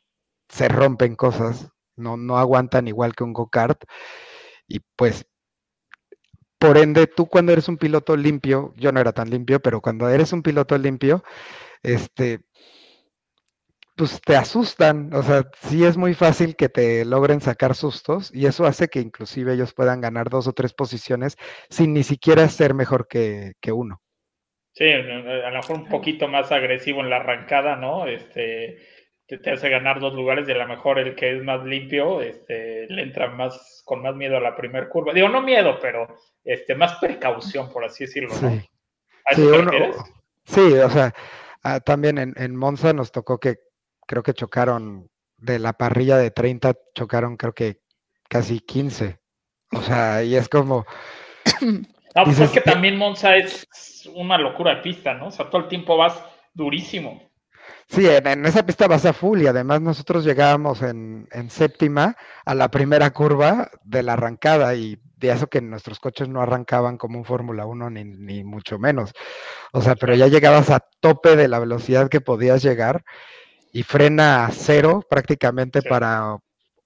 [0.50, 3.84] se rompen cosas, no, no aguantan igual que un go-kart.
[4.68, 5.26] Y pues,
[6.60, 10.10] por ende, tú cuando eres un piloto limpio, yo no era tan limpio, pero cuando
[10.10, 11.24] eres un piloto limpio,
[11.84, 12.42] este,
[13.96, 18.46] pues te asustan, o sea, sí es muy fácil que te logren sacar sustos y
[18.46, 21.38] eso hace que inclusive ellos puedan ganar dos o tres posiciones
[21.70, 24.02] sin ni siquiera ser mejor que, uno.
[24.74, 28.06] Sí, a lo mejor un poquito más agresivo en la arrancada, ¿no?
[28.06, 28.80] Este,
[29.26, 32.88] te, hace ganar dos lugares y a lo mejor el que es más limpio, este,
[32.90, 35.14] le entra más, con más miedo a la primera curva.
[35.14, 36.08] Digo, no miedo, pero
[36.44, 38.52] este, más precaución, por así decirlo, ¿no?
[39.32, 39.50] Sí,
[40.44, 41.14] sí, o sea,
[41.64, 43.65] ah, también en, en Monza nos tocó que
[44.06, 47.82] creo que chocaron de la parrilla de 30, chocaron creo que
[48.30, 49.20] casi 15.
[49.72, 50.86] O sea, y es como...
[52.16, 53.68] No, pues es que también Monza es
[54.14, 55.28] una locura de pista, ¿no?
[55.28, 56.18] O sea, todo el tiempo vas
[56.54, 57.22] durísimo.
[57.88, 62.16] Sí, en, esa pista vas a full y además nosotros llegábamos en, en, séptima
[62.46, 66.98] a la primera curva de la arrancada y de eso que nuestros coches no arrancaban
[66.98, 69.14] como un Fórmula 1 ni, ni, mucho menos.
[69.72, 73.04] O sea, pero ya llegabas a tope de la velocidad que podías llegar
[73.76, 76.38] y frena a cero prácticamente para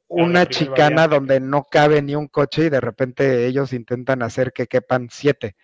[0.07, 4.65] una chicana donde no cabe ni un coche y de repente ellos intentan hacer que
[4.65, 5.55] quepan siete.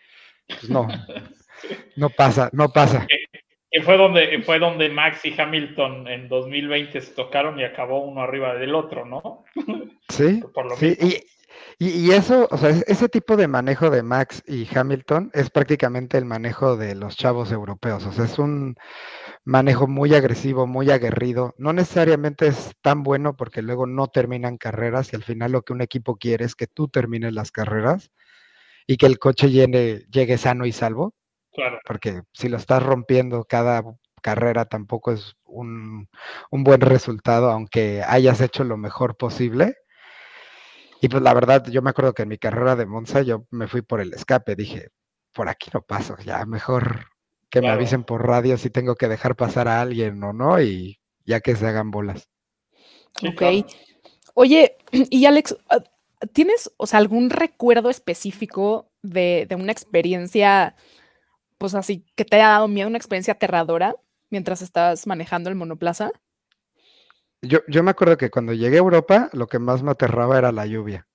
[0.47, 0.87] Pues no,
[1.95, 3.07] no pasa, no pasa.
[3.71, 8.21] Que, fue donde fue donde Max y Hamilton en 2020 se tocaron y acabó uno
[8.21, 9.45] arriba del otro, ¿no?
[10.09, 10.43] Sí,
[10.77, 11.25] sí.
[11.79, 16.17] Y, y, eso, o sea, ese tipo de manejo de Max y Hamilton es prácticamente
[16.19, 18.05] el manejo de los chavos europeos.
[18.05, 18.75] O sea, es un
[19.45, 21.53] manejo muy agresivo, muy aguerrido.
[21.57, 25.73] No necesariamente es tan bueno porque luego no terminan carreras y al final lo que
[25.73, 28.11] un equipo quiere es que tú termines las carreras
[28.87, 31.13] y que el coche llegue sano y salvo.
[31.53, 31.79] Claro.
[31.85, 33.83] Porque si lo estás rompiendo cada
[34.21, 36.09] carrera tampoco es un,
[36.49, 39.75] un buen resultado, aunque hayas hecho lo mejor posible.
[41.01, 43.67] Y pues la verdad, yo me acuerdo que en mi carrera de Monza yo me
[43.67, 44.89] fui por el escape, dije,
[45.33, 47.14] por aquí no paso, ya mejor
[47.49, 50.99] que me avisen por radio si tengo que dejar pasar a alguien o no, y
[51.25, 52.29] ya que se hagan bolas.
[53.21, 53.65] ok.
[54.35, 55.83] Oye, y Alex, ah,
[56.33, 60.75] ¿tienes, o sea, algún recuerdo específico de, una experiencia,
[61.57, 63.95] pues así, que te haya dado miedo, una experiencia aterradora
[64.29, 66.11] mientras estabas manejando el monoplaza?
[67.41, 70.51] Yo, yo me acuerdo que cuando llegué a Europa, lo que más me aterraba era
[70.51, 71.07] la lluvia.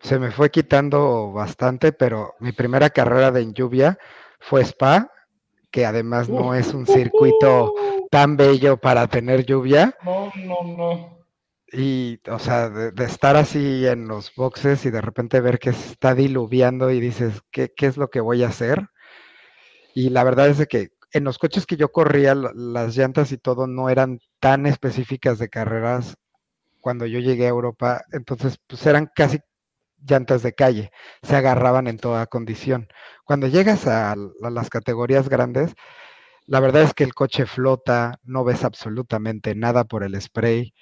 [0.00, 3.98] Se me fue quitando bastante, pero mi primera carrera de lluvia
[4.38, 5.10] fue Spa
[5.76, 7.74] que además no es un circuito
[8.10, 9.94] tan bello para tener lluvia.
[10.02, 11.18] No, no, no.
[11.70, 15.92] Y, o sea, de, estar así en los boxes y de repente ver que se
[15.92, 18.88] está diluviando y dices, ¿qué, ¿qué, es lo que voy a hacer?
[19.94, 23.66] Y la verdad es que en los coches que yo corría, las llantas y todo
[23.66, 26.16] no eran tan específicas de carreras
[26.80, 29.40] cuando yo llegué a Europa, entonces pues eran casi
[30.04, 30.90] llantas de calle,
[31.22, 32.88] se agarraban en toda condición.
[33.24, 35.74] Cuando llegas a, las categorías grandes,
[36.46, 40.74] la verdad es que el coche flota, no ves absolutamente nada por el spray.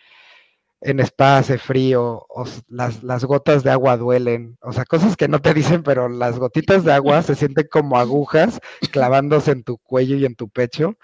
[0.81, 2.27] En Spa hace frío,
[2.69, 6.39] las, las, gotas de agua duelen, o sea, cosas que no te dicen, pero las
[6.39, 8.61] gotitas de agua se sienten como agujas
[8.93, 10.97] clavándose en tu cuello y en tu pecho.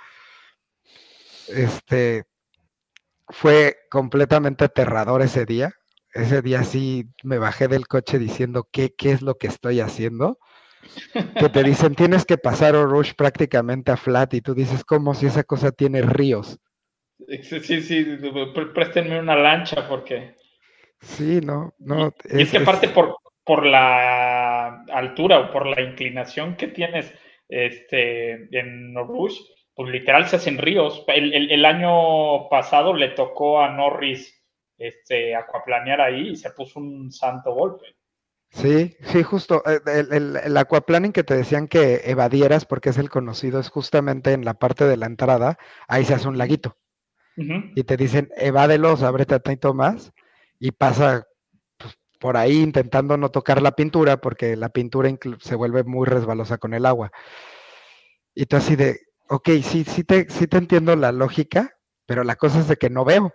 [1.49, 2.25] Este
[3.29, 5.80] fue completamente aterrador ese día
[6.15, 10.39] ese día sí me bajé del coche diciendo qué, qué es lo que estoy haciendo.
[11.13, 15.27] Que te dicen tienes que pasar Rush prácticamente a flat y tú dices como si
[15.27, 16.59] esa cosa tiene ríos.
[17.43, 18.07] Sí, sí, sí,
[18.75, 20.35] préstenme una lancha porque.
[21.01, 22.13] Sí, no, no.
[22.31, 27.13] Y es, que aparte por, por la altura o por la inclinación que tienes
[27.49, 29.39] este, en Rush,
[29.75, 31.05] pues literal se hacen ríos.
[31.09, 34.40] El, el año pasado le tocó a Norris
[34.81, 37.95] este, acuaplanear ahí y se puso un santo golpe.
[38.49, 39.63] Sí, sí, justo.
[39.67, 44.33] Eh, el, el, aquaplaning que te decían que evadieras, porque es el conocido, es justamente
[44.33, 46.77] en la parte de la entrada, ahí se hace un laguito.
[47.37, 50.13] Y te dicen, evádelos, ábrete a tanto más,
[50.59, 51.27] y pasa
[51.79, 56.59] pues, por ahí intentando no tocar la pintura porque la pintura se vuelve muy resbalosa
[56.59, 57.13] con el agua.
[58.35, 62.37] Y tú así de, ok, sí, sí te, sí te entiendo la lógica, pero la
[62.37, 63.33] cosa es de que no veo.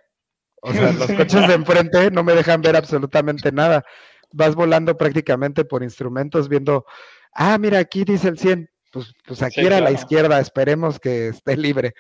[0.65, 3.83] O sea, los coches de enfrente no me dejan ver absolutamente nada.
[4.31, 6.85] Vas volando prácticamente por instrumentos viendo,
[7.33, 8.67] ah, mira, aquí dice el 100.
[8.91, 11.93] Pues, pues aquí era a la izquierda, esperemos que esté libre.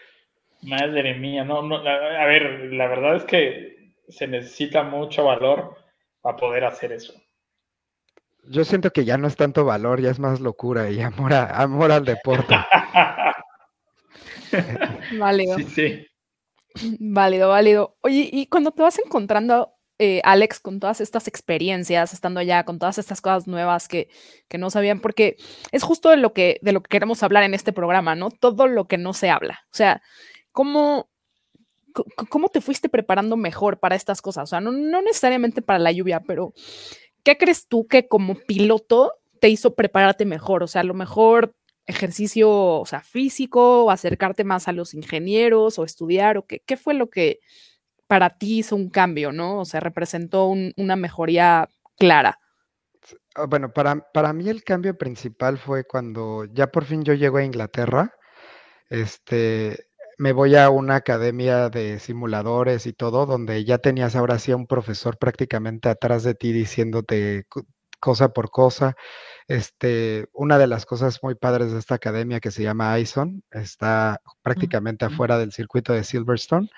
[0.63, 5.75] Madre mía, no, no, a ver, la verdad es que se necesita mucho valor
[6.21, 7.13] para poder hacer eso.
[8.47, 11.91] Yo siento que ya no es tanto valor, ya es más locura y amor, amor
[11.91, 12.55] al deporte.
[15.19, 15.57] válido.
[15.57, 16.07] Sí, sí.
[16.99, 17.97] Válido, válido.
[18.01, 22.79] Oye, y cuando te vas encontrando, eh, Alex, con todas estas experiencias, estando allá, con
[22.79, 24.09] todas estas cosas nuevas que,
[24.49, 25.37] que no sabían, porque
[25.71, 28.29] es justo de lo, que, de lo que queremos hablar en este programa, ¿no?
[28.29, 29.61] Todo lo que no se habla.
[29.71, 30.01] O sea,
[30.51, 31.09] ¿cómo,
[32.29, 34.43] cómo te fuiste preparando mejor para estas cosas?
[34.43, 36.53] O sea, no, no necesariamente para la lluvia, pero
[37.23, 40.61] ¿qué crees tú que como piloto te hizo prepararte mejor?
[40.63, 45.79] O sea, a lo mejor ejercicio, o sea, físico, o acercarte más a los ingenieros,
[45.79, 47.39] o estudiar, o qué, qué fue lo que
[48.07, 49.59] para ti hizo un cambio, ¿no?
[49.59, 52.39] O sea, representó una mejoría clara.
[53.35, 57.37] Ah, bueno, para, para mí el cambio principal fue cuando ya por fin yo llego
[57.37, 58.13] a Inglaterra.
[58.89, 64.51] Este, me voy a una academia de simuladores y todo, donde ya tenías ahora sí
[64.51, 67.45] a un profesor prácticamente atrás de ti diciéndote
[67.99, 68.95] cosa por cosa.
[69.47, 74.21] Este, una de las cosas muy padres de esta academia que se llama ISON, está
[74.41, 76.69] prácticamente afuera del circuito de Silverstone,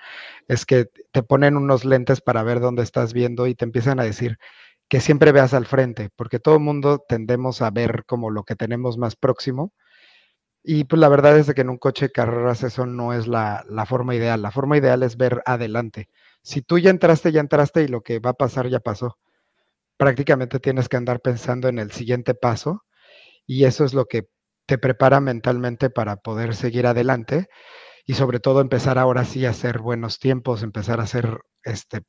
[0.48, 4.04] es que te ponen unos lentes para ver dónde estás viendo y te empiezan a
[4.04, 4.38] decir
[4.88, 8.56] que siempre veas al frente, porque todo el mundo tendemos a ver como lo que
[8.56, 9.72] tenemos más próximo
[10.70, 13.64] y pues la verdad es que en un coche de carreras eso no es la,
[13.86, 14.42] forma ideal.
[14.42, 16.10] La forma ideal es ver adelante.
[16.42, 19.18] Si tú ya entraste, ya entraste y lo que va a pasar ya pasó.
[19.98, 22.84] Prácticamente tienes que andar pensando en el siguiente paso
[23.46, 24.28] y eso es lo que
[24.66, 27.48] te prepara mentalmente para poder seguir adelante
[28.06, 32.02] y sobre todo empezar ahora sí a hacer buenos tiempos, empezar a ser este,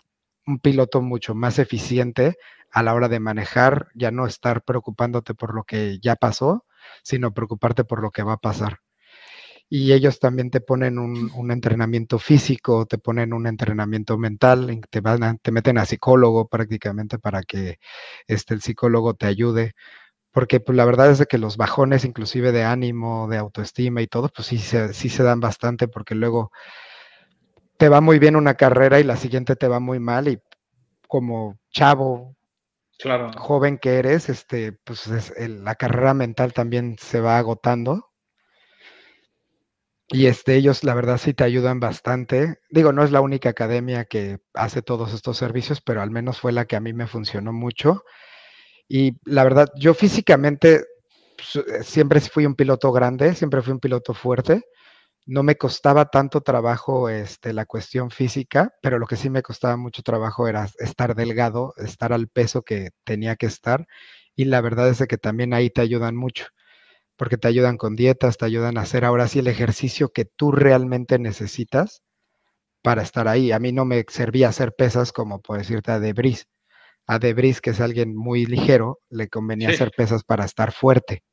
[0.47, 2.37] un piloto mucho más eficiente
[2.71, 6.65] a la hora de manejar, ya no estar preocupándote por lo que ya pasó,
[7.03, 8.79] sino preocuparte por lo que va a pasar.
[9.69, 15.37] Y ellos también te ponen un, entrenamiento físico, te ponen un entrenamiento mental, te, van
[15.39, 17.77] te meten a psicólogo prácticamente para que
[18.27, 19.73] este, el psicólogo te ayude.
[20.31, 24.29] Porque pues, la verdad es que los bajones, inclusive de ánimo, de autoestima y todo,
[24.29, 26.51] pues sí sí se dan bastante porque luego
[27.79, 30.39] te va muy bien una carrera y la siguiente te va muy mal y
[31.07, 32.35] como chavo
[32.99, 33.31] claro.
[33.37, 38.08] joven que eres, este, pues la carrera mental también se va agotando.
[40.11, 42.59] Y este, ellos, la verdad, sí te ayudan bastante.
[42.71, 46.51] Digo, no es la única academia que hace todos estos servicios, pero al menos fue
[46.51, 48.03] la que a mí me funcionó mucho.
[48.87, 50.85] Y la verdad, yo físicamente
[51.37, 54.63] pues, eh, siempre fui un piloto grande, siempre fui un piloto fuerte
[55.25, 59.77] no me costaba tanto trabajo este, la cuestión física, pero lo que sí me costaba
[59.77, 63.87] mucho trabajo era estar delgado, estar al peso que tenía que estar.
[64.35, 66.47] Y la verdad es que también ahí te ayudan mucho,
[67.19, 70.53] porque te ayudan con dietas, te ayudan a hacer ahora sí el ejercicio que tú
[70.53, 72.01] realmente necesitas
[72.81, 73.51] para estar ahí.
[73.51, 76.47] A mí no me servía hacer pesas como por decirte a Debris.
[77.07, 81.23] A Debris, que es alguien muy ligero, le convenía hacer pesas para estar fuerte.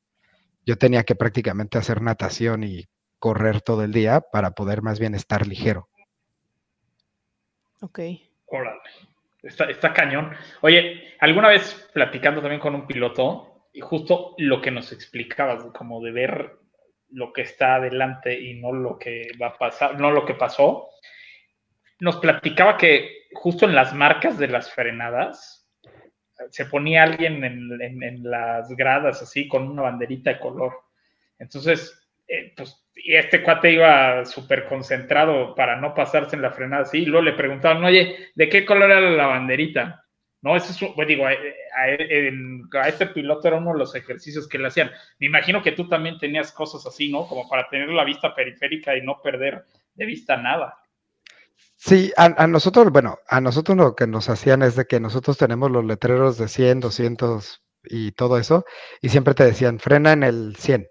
[0.64, 2.86] Yo tenía que prácticamente hacer natación y
[3.20, 5.88] correr todo el día para poder más bien estar ligero.
[7.80, 8.00] Ok.
[8.46, 8.80] Órale.
[9.40, 10.32] Está, cañón.
[10.62, 16.02] Oye, alguna vez platicando también con un piloto, y justo lo que nos explicabas, como
[16.02, 16.52] de ver
[17.10, 20.88] lo que está adelante y no lo que va a pasar, no lo que pasó,
[22.00, 25.68] nos platicaba que justo en las marcas de las frenadas
[26.48, 30.72] se ponía alguien en, en las gradas así con una banderita de color.
[31.38, 36.84] Entonces, eh, pues, y este cuate iba súper concentrado para no pasarse en la frenada
[36.84, 40.05] así, y luego le preguntaban, oye, ¿de qué color era la banderita?
[40.46, 44.60] No, eso es, pues digo, eh, a, este piloto era uno de los ejercicios que
[44.60, 44.92] le hacían.
[45.18, 47.26] Me imagino que tú también tenías cosas así, ¿no?
[47.26, 50.78] Como para tener la vista periférica y no perder de vista nada.
[51.74, 55.68] Sí, a, nosotros, bueno, a nosotros lo que nos hacían es de que nosotros tenemos
[55.72, 58.64] los letreros de 100, 200 y todo eso,
[59.02, 60.86] y siempre te decían, frena en el 100,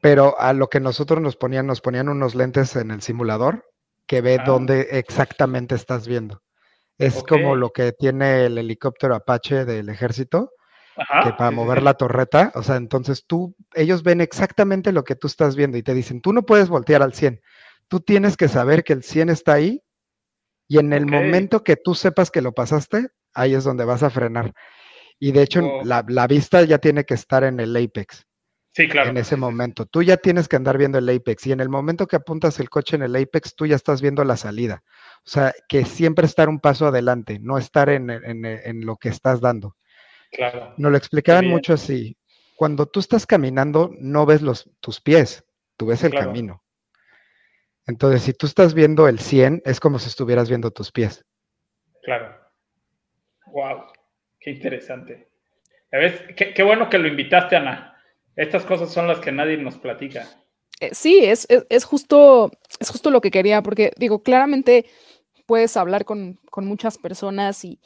[0.00, 3.70] pero a lo que nosotros nos ponían, nos ponían unos lentes en el simulador
[4.06, 4.44] que ve ah.
[4.46, 6.40] dónde exactamente estás viendo.
[6.98, 10.52] Es como lo que tiene el helicóptero Apache del ejército,
[10.96, 15.26] que para mover la torreta, o sea, entonces tú, ellos ven exactamente lo que tú
[15.26, 17.42] estás viendo y te dicen, tú no puedes voltear al 100,
[17.88, 19.82] tú tienes que saber que el 100 está ahí
[20.68, 24.10] y en el momento que tú sepas que lo pasaste, ahí es donde vas a
[24.10, 24.52] frenar.
[25.18, 28.26] Y de hecho, la, la, vista ya tiene que estar en el apex.
[28.76, 29.08] Sí, claro.
[29.08, 29.86] En ese momento.
[29.86, 32.68] Tú ya tienes que andar viendo el apex y en el momento que apuntas el
[32.68, 34.84] coche en el apex, tú ya estás viendo la salida.
[35.24, 39.08] O sea, que siempre estar un paso adelante, no estar en, en, en lo que
[39.08, 39.78] estás dando.
[40.30, 40.74] Claro.
[40.76, 42.18] Nos lo explicaban mucho así.
[42.54, 45.42] Cuando tú estás caminando, no ves los, tus pies,
[45.78, 46.62] tú ves el camino.
[47.86, 51.24] Entonces, si tú estás viendo el 100, es como si estuvieras viendo tus pies.
[52.02, 52.38] Claro.
[53.46, 53.86] Wow,
[54.38, 55.30] qué interesante.
[55.90, 56.20] ¿Ves?
[56.36, 57.94] Qué, qué bueno que lo invitaste, Ana.
[58.36, 60.28] Estas cosas son las que nadie nos platica.
[60.80, 64.84] Eh, sí, es, es, justo, es justo lo que quería, porque digo, claramente
[65.46, 67.80] puedes hablar con, muchas personas y,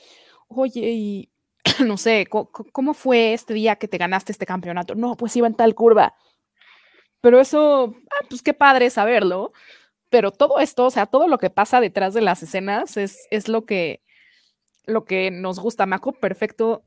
[0.49, 1.31] oye, y
[1.87, 4.95] no sé, ¿cómo fue este día que te ganaste este campeonato?
[4.95, 6.15] No, pues iba en tal curva.
[7.21, 9.53] Pero eso, ah, pues qué padre saberlo.
[10.09, 13.49] Pero todo esto, o sea, todo lo que pasa detrás de las escenas es, es
[13.49, 14.03] lo que
[14.87, 15.87] lo que nos gusta.
[15.87, 16.85] Me acuerdo perfecto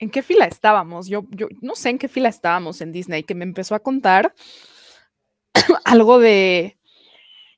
[0.00, 1.06] ¿en qué fila estábamos?
[1.06, 4.34] Yo, yo no sé en qué fila estábamos en Disney, que me empezó a contar
[5.84, 6.78] algo de,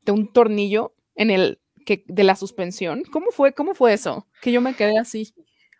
[0.04, 3.04] de un tornillo en el que de la suspensión.
[3.10, 3.52] ¿Cómo fue?
[3.52, 4.26] ¿Cómo fue eso?
[4.40, 5.34] Que yo me quedé así.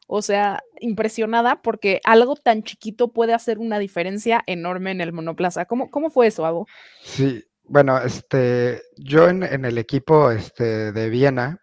[0.06, 5.64] O sea, impresionada porque algo tan chiquito puede hacer una diferencia enorme en el monoplaza.
[5.64, 6.66] ¿Cómo, cómo fue eso, Abo?
[7.02, 11.61] Sí, bueno, este, yo en, en el equipo este, de Viena,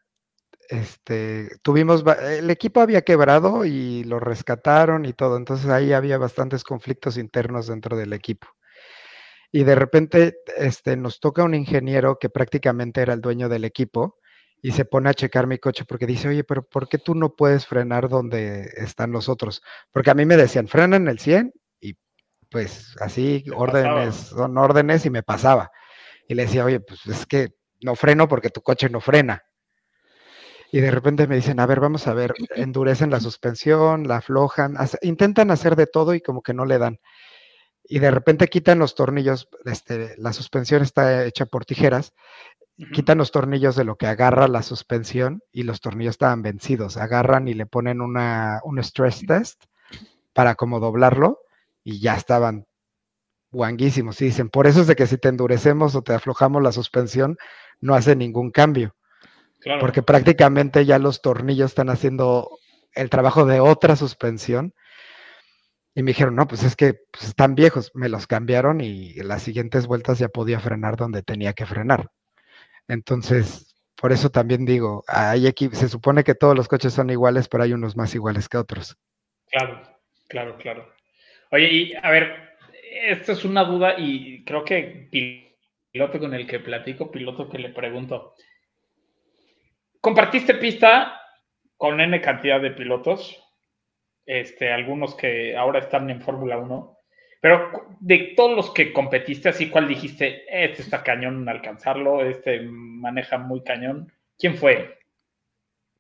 [0.70, 6.64] este, tuvimos, el equipo había quebrado y lo rescataron y todo, entonces ahí había bastantes
[6.64, 8.48] conflictos internos dentro del equipo.
[9.52, 14.20] Y de repente este, nos toca un ingeniero que prácticamente era el dueño del equipo
[14.62, 17.36] y se pone a checar mi coche porque dice, oye, pero ¿por qué tú no
[17.36, 19.64] puedes frenar donde están los otros?
[19.92, 21.52] Porque a mí me decían, frena en el 100
[21.82, 21.96] y
[22.52, 25.72] pues así órdenes, son órdenes y me pasaba.
[26.28, 29.49] Y le decía, oye, pues es que no freno porque tu coche no frena
[30.72, 34.76] y de repente me dicen, a ver, vamos a ver, endurecen la suspensión, la aflojan,
[35.02, 37.00] intentan hacer de todo y como que no le dan.
[37.84, 42.14] Y de repente quitan los tornillos, este, la suspensión está hecha por tijeras,
[42.94, 46.98] quitan los tornillos de lo que agarra la suspensión y los tornillos estaban vencidos.
[46.98, 49.64] Agarran y le ponen una, un stress test
[50.34, 51.40] para como doblarlo
[51.84, 52.68] y ya estaban
[53.52, 54.22] guanguísimos.
[54.22, 57.38] Y dicen, por eso es de que si te endurecemos o te aflojamos la suspensión,
[57.82, 58.96] no hace ningún cambio.
[59.80, 62.60] Porque prácticamente ya los tornillos están haciendo
[62.94, 64.74] el trabajo de otra suspensión.
[65.96, 67.92] Y me dijeron, no, pues es que pues, están viejos.
[67.94, 72.10] Me los cambiaron y las siguientes vueltas ya podía frenar donde tenía que frenar.
[72.88, 77.50] Entonces, por eso también digo, hay aquí, se supone que todos los coches son iguales,
[77.50, 78.98] pero hay unos más iguales que otros.
[79.52, 79.82] Claro,
[80.28, 80.94] claro, claro.
[81.52, 82.58] Oye, y a ver,
[82.92, 85.10] esta es una duda y creo que
[85.92, 88.36] piloto con el que platico, piloto que le pregunto,
[90.02, 91.20] compartiste pista
[91.78, 93.42] con N cantidad de pilotos,
[94.26, 96.98] este, algunos que ahora están en Fórmula 1,
[97.42, 103.38] pero de todos los que competiste, así cuál dijiste, este está cañón alcanzarlo, este maneja
[103.38, 105.00] muy cañón, ¿quién fue?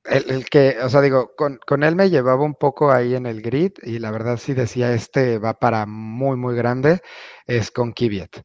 [0.05, 3.73] El, que, o sea, digo, con, él me llevaba un poco ahí en el grid
[3.83, 7.01] y la verdad sí decía, este va para muy, muy grande,
[7.45, 8.37] es con Kvyat.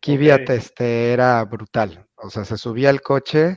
[0.00, 3.56] Kvyat este, era brutal, o sea, se subía al coche,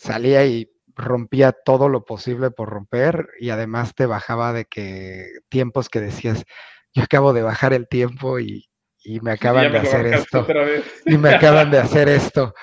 [0.00, 5.88] salía y rompía todo lo posible por romper y además te bajaba de que tiempos
[5.88, 6.44] que decías,
[6.94, 8.66] yo acabo de bajar el tiempo y,
[9.22, 10.46] me acaban de hacer esto.
[11.06, 12.54] Y me acaban de hacer esto.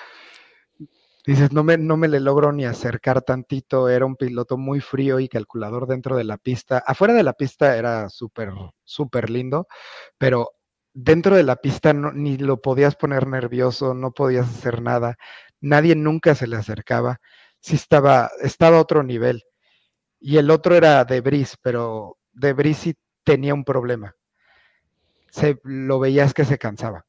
[1.26, 5.19] Dices, no me, no me le logro ni acercar tantito, era un piloto muy frío
[5.19, 6.84] y calculador dentro de la pista.
[6.86, 8.52] Afuera de la pista era súper,
[8.84, 9.67] súper lindo,
[10.17, 10.52] pero
[10.93, 15.18] dentro de la pista ni lo podías poner nervioso, no podías hacer nada
[15.62, 17.20] nadie nunca se le acercaba,
[17.60, 19.43] sí estaba, estaba a otro nivel.
[20.20, 24.16] Y el otro era Debris, pero Debris sí tenía un problema.
[25.30, 27.05] Se, lo veías que se cansaba.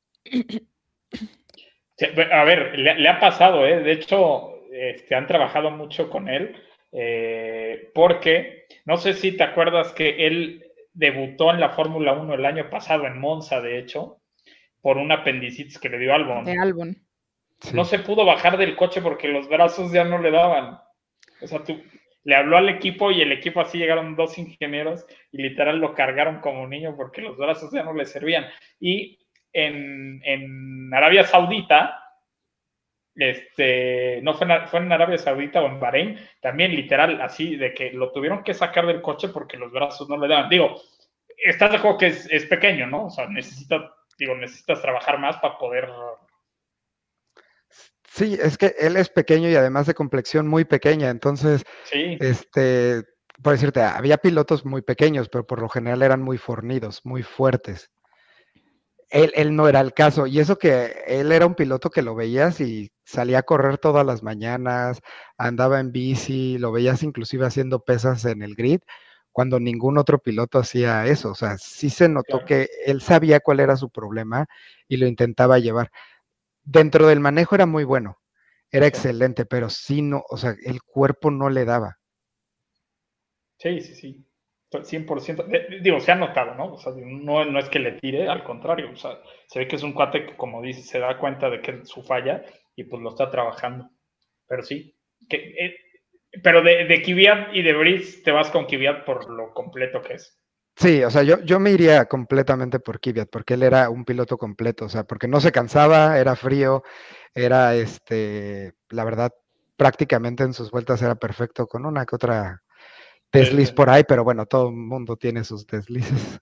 [2.30, 3.80] a ver, le, ha pasado, ¿eh?
[3.82, 6.56] de hecho, este, han trabajado mucho con él,
[6.92, 12.44] eh, porque no sé si te acuerdas que él debutó en la Fórmula 1 el
[12.44, 14.20] año pasado en Monza, de hecho,
[14.80, 16.44] por un apendicitis que le dio Albon.
[16.44, 16.96] De Albon.
[17.72, 20.80] No se pudo bajar del coche porque los brazos ya no le daban.
[21.40, 21.80] O sea, tú,
[22.24, 26.40] le habló al equipo y el equipo así llegaron dos ingenieros y literal lo cargaron
[26.40, 28.46] como niño porque los brazos ya no le servían.
[28.78, 29.18] Y
[29.52, 32.02] en, en Arabia Saudita,
[33.14, 37.74] este, no fue en, fue en, Arabia Saudita o en Bahrein, también literal así de
[37.74, 40.48] que lo tuvieron que sacar del coche porque los brazos no le daban.
[40.48, 40.80] Digo,
[41.36, 43.06] estás de juego que es, pequeño, ¿no?
[43.06, 43.26] O sea,
[44.18, 45.88] digo, necesitas trabajar más para poder
[48.18, 51.62] Sí, es que él es pequeño y además de complexión muy pequeña, entonces,
[51.92, 53.04] este,
[53.40, 57.92] por decirte, había pilotos muy pequeños, pero por lo general eran muy fornidos, muy fuertes.
[59.10, 60.26] Él, él, no era el caso.
[60.26, 64.04] Y eso que él era un piloto que lo veías y salía a correr todas
[64.04, 65.00] las mañanas,
[65.36, 68.80] andaba en bici, lo veías inclusive haciendo pesas en el grid,
[69.30, 71.30] cuando ningún otro piloto hacía eso.
[71.30, 74.46] O sea, sí se notó que él sabía cuál era su problema
[74.88, 75.92] y lo intentaba llevar.
[76.70, 78.18] Dentro del manejo era muy bueno,
[78.70, 81.96] era excelente, pero sí no, o sea, el cuerpo no le daba.
[83.56, 84.24] Sí, sí, sí.
[84.70, 85.80] 100%.
[85.82, 86.74] Digo, se ha notado, ¿no?
[86.74, 88.90] O sea, no, no es que le tire, al contrario.
[88.92, 91.62] O sea, se ve que es un cuate que, como dice, se da cuenta de
[91.62, 92.44] que es su falla
[92.76, 93.88] y pues lo está trabajando.
[94.46, 94.94] Pero sí.
[95.26, 95.76] Que, eh,
[96.42, 100.14] pero de, de Kvyat y de Brice te vas con Kvyat por lo completo que
[100.14, 100.37] es.
[100.78, 104.38] Sí, o sea, yo, yo me iría completamente por Kvyat, porque él era un piloto
[104.38, 106.84] completo, o sea, porque no se cansaba, era frío,
[107.34, 109.32] era, este, la verdad,
[109.76, 112.62] prácticamente en sus vueltas era perfecto, con una que otra
[113.32, 116.38] desliz por ahí, pero bueno, todo el mundo tiene sus deslices.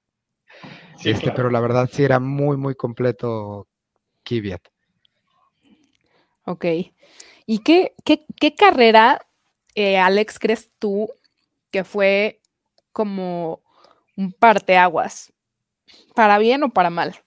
[1.02, 3.68] este, Pero la verdad sí era muy, muy completo
[4.22, 4.60] Kvyat.
[6.44, 6.64] Ok.
[7.46, 9.18] ¿Y qué, qué, carrera,
[9.74, 11.08] eh, Alex, crees tú
[11.70, 12.40] que fue
[12.92, 13.62] como
[14.16, 15.32] un parteaguas?
[16.14, 17.22] ¿Para bien o para mal?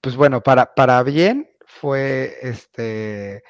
[0.00, 3.42] Pues bueno, para, para bien fue este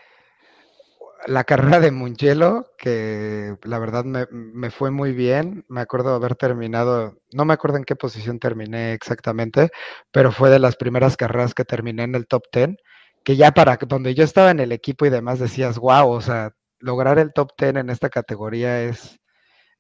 [1.27, 5.65] la carrera de Mugello, que la verdad me, fue muy bien.
[5.69, 9.71] Me acuerdo haber terminado, no me acuerdo en qué posición terminé exactamente,
[10.11, 12.77] pero fue de las primeras carreras que terminé en el top 10,
[13.25, 16.53] que ya para donde yo estaba en el equipo y demás decías, wow, o sea,
[16.79, 19.21] lograr el top 10 en esta categoría es,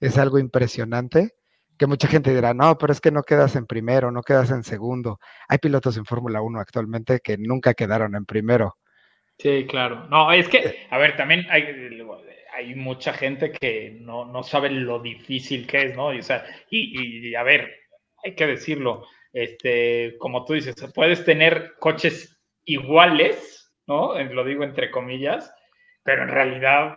[0.00, 1.34] es algo impresionante.
[1.80, 4.64] Que mucha gente dirá, no, pero es que no quedas en primero, no quedas en
[4.64, 5.18] segundo.
[5.48, 8.76] Hay pilotos en Fórmula 1 actualmente que nunca quedaron en primero
[9.38, 10.06] Sí, claro.
[10.10, 11.64] No, es que, a ver, también hay,
[12.52, 16.12] hay mucha gente que no, no sabe lo difícil que es, ¿no?
[16.12, 17.74] Y, o sea, y, a ver,
[18.22, 24.22] hay que decirlo, este, como tú dices, puedes tener coches iguales, ¿no?
[24.22, 25.50] Lo digo entre comillas,
[26.02, 26.94] pero en realidad,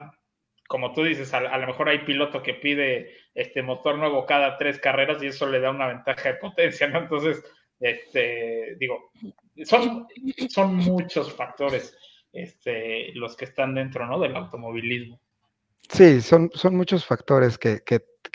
[0.68, 4.58] como tú dices, a, a, lo mejor hay piloto que pide este motor nuevo cada
[4.58, 7.00] tres carreras y eso le da una ventaja de potencia, ¿no?
[7.00, 7.44] Entonces,
[7.80, 9.12] este, digo,
[9.66, 10.08] son,
[10.50, 11.96] son muchos factores
[12.32, 14.20] este, los que están dentro ¿no?
[14.20, 15.20] del automovilismo.
[15.90, 17.84] Sí, son, son muchos factores que,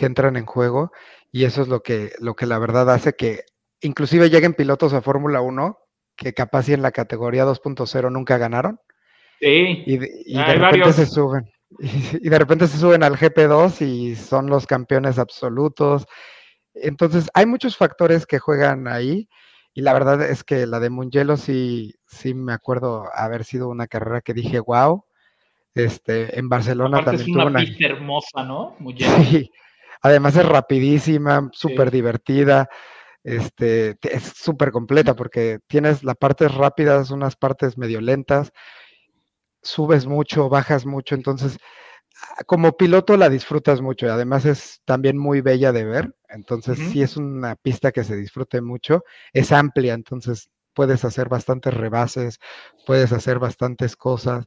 [0.01, 0.93] entran en juego
[1.33, 3.41] y eso es lo que, lo que la verdad hace que
[3.81, 5.77] inclusive lleguen pilotos a Fórmula 1
[6.15, 8.79] que capaz y en la categoría 2.0 nunca ganaron.
[9.41, 9.83] Sí.
[9.87, 11.51] Y, de repente se suben.
[12.23, 16.07] Y, de repente se suben al GP2 y son los campeones absolutos.
[16.75, 19.29] Entonces, hay muchos factores que juegan ahí
[19.75, 23.87] y la verdad es que la de Mugello sí, sí me acuerdo haber sido una
[23.87, 25.05] carrera que dije, wow.
[25.75, 28.77] Este, en Barcelona también es una, pista hermosa, ¿no?
[28.97, 29.51] Sí.
[30.03, 32.69] Además es rapidísima, súper divertida.
[33.23, 38.53] Este, es súper completa porque tienes las partes rápidas, unas partes medio lentas,
[39.69, 41.59] subes mucho, bajas mucho, entonces
[42.47, 47.03] como piloto la disfrutas mucho y además es también muy bella de ver, entonces sí
[47.03, 52.39] es una pista que se disfrute mucho, es amplia, entonces puedes hacer bastantes rebases,
[52.87, 54.47] puedes hacer bastantes cosas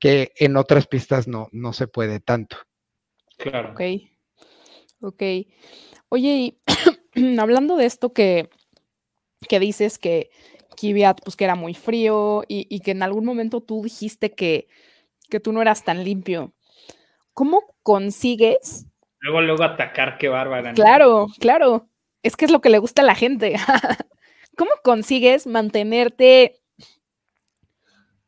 [0.00, 2.56] que en otras pistas no, no se puede tanto.
[3.36, 3.72] Claro.
[3.72, 3.80] Ok,
[5.00, 5.22] ok.
[6.08, 6.58] Oye, y
[7.38, 8.50] hablando de esto que,
[9.48, 10.30] que dices que
[10.76, 14.68] Kvyat, pues que era muy frío y, y, que en algún momento tú dijiste que,
[15.30, 16.52] que tú no eras tan limpio.
[17.34, 18.86] ¿Cómo consigues?
[19.20, 20.74] Luego, luego atacar, qué bárbara.
[20.74, 21.88] Claro, claro.
[22.22, 23.56] Es que es lo que le gusta a la gente.
[24.56, 26.60] ¿Cómo consigues mantenerte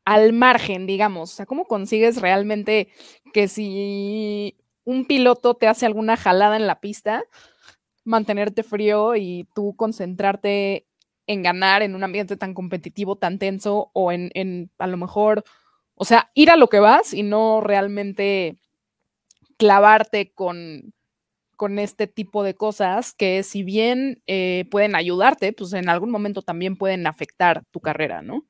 [0.04, 1.32] al margen, digamos?
[1.32, 2.88] O sea, ¿cómo consigues realmente
[3.32, 7.24] que si un piloto te hace alguna jalada en la pista,
[8.04, 10.86] mantenerte frío y tú concentrarte
[11.26, 15.44] en ganar en un ambiente tan competitivo, tan tenso, o en, en a lo mejor,
[15.94, 18.58] o sea, ir a lo que vas y no realmente
[19.56, 20.92] clavarte con,
[21.56, 26.42] con este tipo de cosas que si bien eh, pueden ayudarte, pues en algún momento
[26.42, 28.44] también pueden afectar tu carrera, ¿no?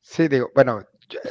[0.00, 0.84] Sí, digo, bueno,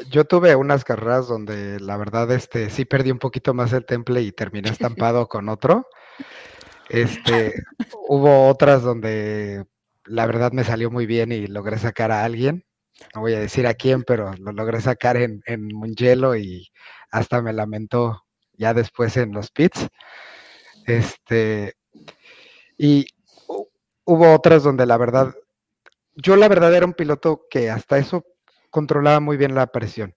[0.10, 4.22] yo, tuve unas carreras donde la verdad este sí perdí un poquito más el temple
[4.22, 5.88] y terminé estampado con otro.
[6.88, 7.64] Este,
[8.08, 9.66] hubo otras donde
[10.06, 12.66] la verdad me salió muy bien y logré sacar a alguien.
[13.14, 16.70] No voy a decir a quién, pero lo logré sacar en, en Mugello y
[17.12, 19.88] hasta me lamentó ya después en los pits.
[20.86, 21.74] Este,
[22.78, 23.08] y
[24.06, 25.34] hubo otras donde la verdad,
[26.16, 28.24] yo la verdad era un piloto que hasta eso
[28.70, 30.16] controlaba muy bien la presión.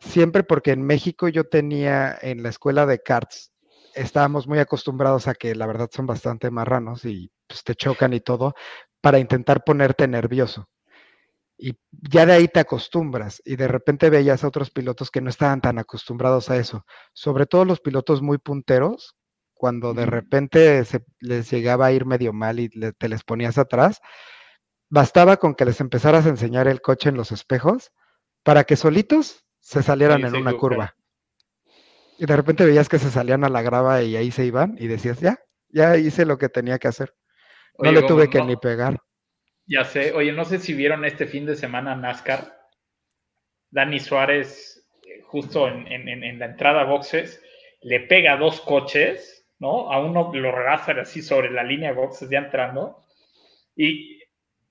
[0.00, 3.53] Siempre porque en México yo tenía en la escuela de karts
[3.94, 8.20] estábamos muy acostumbrados a que la verdad son bastante marranos y pues, te chocan y
[8.20, 8.54] todo
[9.00, 10.68] para intentar ponerte nervioso.
[11.56, 15.30] Y ya de ahí te acostumbras y de repente veías a otros pilotos que no
[15.30, 19.16] estaban tan acostumbrados a eso, sobre todo los pilotos muy punteros,
[19.54, 24.00] cuando de repente se les llegaba a ir medio mal y te les ponías atrás,
[24.90, 27.92] bastaba con que les empezaras a enseñar el coche en los espejos
[28.42, 30.96] para que solitos se salieran en una curva.
[32.18, 34.86] Y de repente veías que se salían a la grava y ahí se iban y
[34.86, 35.38] decías, ya,
[35.68, 37.14] ya hice lo que tenía que hacer.
[37.78, 38.98] No le tuve que ni pegar.
[39.66, 42.56] Ya sé, oye, no sé si vieron este fin de semana NASCAR.
[43.70, 44.86] Dani Suárez,
[45.24, 47.42] justo en, la entrada a boxes,
[47.80, 49.90] le pega dos coches, ¿no?
[49.90, 53.02] A uno lo rebasa así sobre la línea de boxes ya entrando.
[53.74, 54.22] Y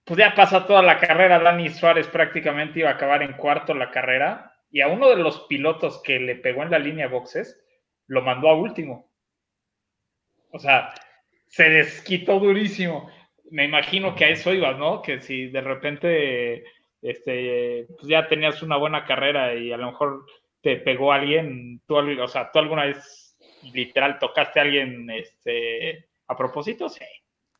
[0.05, 1.39] pues ya pasa toda la carrera.
[1.39, 5.41] Dani Suárez prácticamente iba a acabar en cuarto la carrera y a uno de los
[5.41, 7.63] pilotos que le pegó en la línea boxes,
[8.07, 9.07] lo mandó a último.
[10.51, 10.95] O sea,
[11.47, 13.07] se desquitó durísimo.
[13.51, 15.03] Me imagino que a eso ibas, ¿no?
[15.03, 16.63] Que si de repente
[17.03, 20.25] este, pues ya tenías una buena carrera y a lo mejor
[20.61, 23.37] te pegó alguien, tú, o sea, tú alguna vez
[23.73, 27.05] literal tocaste a alguien este, a propósito, sí.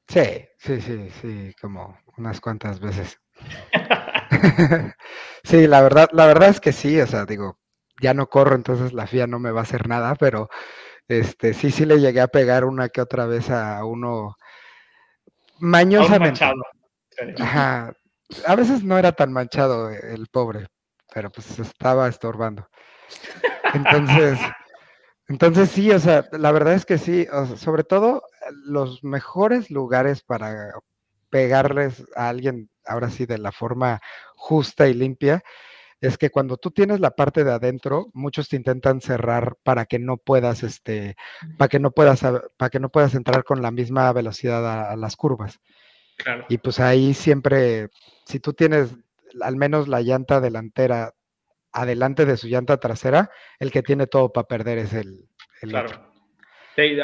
[0.07, 3.21] Sí, sí, sí, sí, como unas cuantas veces.
[5.43, 7.57] sí, la verdad, la verdad es que sí, o sea, digo,
[8.01, 10.49] ya no corro, entonces la FIA no me va a hacer nada, pero
[11.07, 14.35] este sí, sí le llegué a pegar una que otra vez a uno
[15.59, 16.43] mañosamente.
[17.39, 17.93] Ajá.
[18.47, 20.67] A veces no era tan manchado el pobre,
[21.13, 22.67] pero pues estaba estorbando.
[23.73, 24.39] Entonces,
[25.27, 27.27] entonces sí, o sea, la verdad es que sí,
[27.57, 28.23] sobre todo
[28.65, 30.73] los mejores lugares para
[31.29, 34.01] pegarles a alguien, ahora sí, de la forma
[34.35, 35.43] justa y limpia,
[36.03, 39.99] es que cuando tú tienes la parte de adentro, muchos te intentan cerrar para que
[39.99, 41.15] no puedas, este,
[41.57, 42.21] para que no puedas,
[42.57, 45.61] para que no puedas entrar con la misma velocidad a, las curvas.
[46.49, 47.87] Y pues ahí siempre,
[48.25, 48.93] si tú tienes
[49.41, 51.13] al menos la llanta delantera
[51.71, 55.29] adelante de su llanta trasera, el que tiene todo para perder es el,
[55.61, 56.11] claro.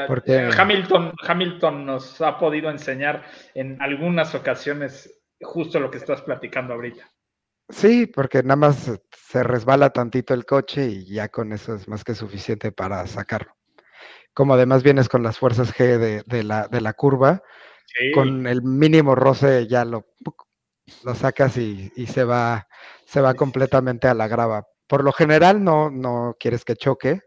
[0.07, 0.49] Porque...
[0.57, 3.23] Hamilton, Hamilton nos ha podido enseñar
[3.53, 7.09] en algunas ocasiones justo lo que estás platicando ahorita.
[7.69, 12.03] Sí, porque nada más se resbala tantito el coche y ya con eso es más
[12.03, 13.55] que suficiente para sacarlo.
[14.33, 17.43] Como además vienes con las fuerzas G de, la, de la, curva,
[18.13, 20.07] con el mínimo roce ya lo,
[21.03, 22.67] lo sacas y, se va,
[23.05, 24.67] se va completamente a la grava.
[24.87, 27.21] Por lo general no, no quieres que choque,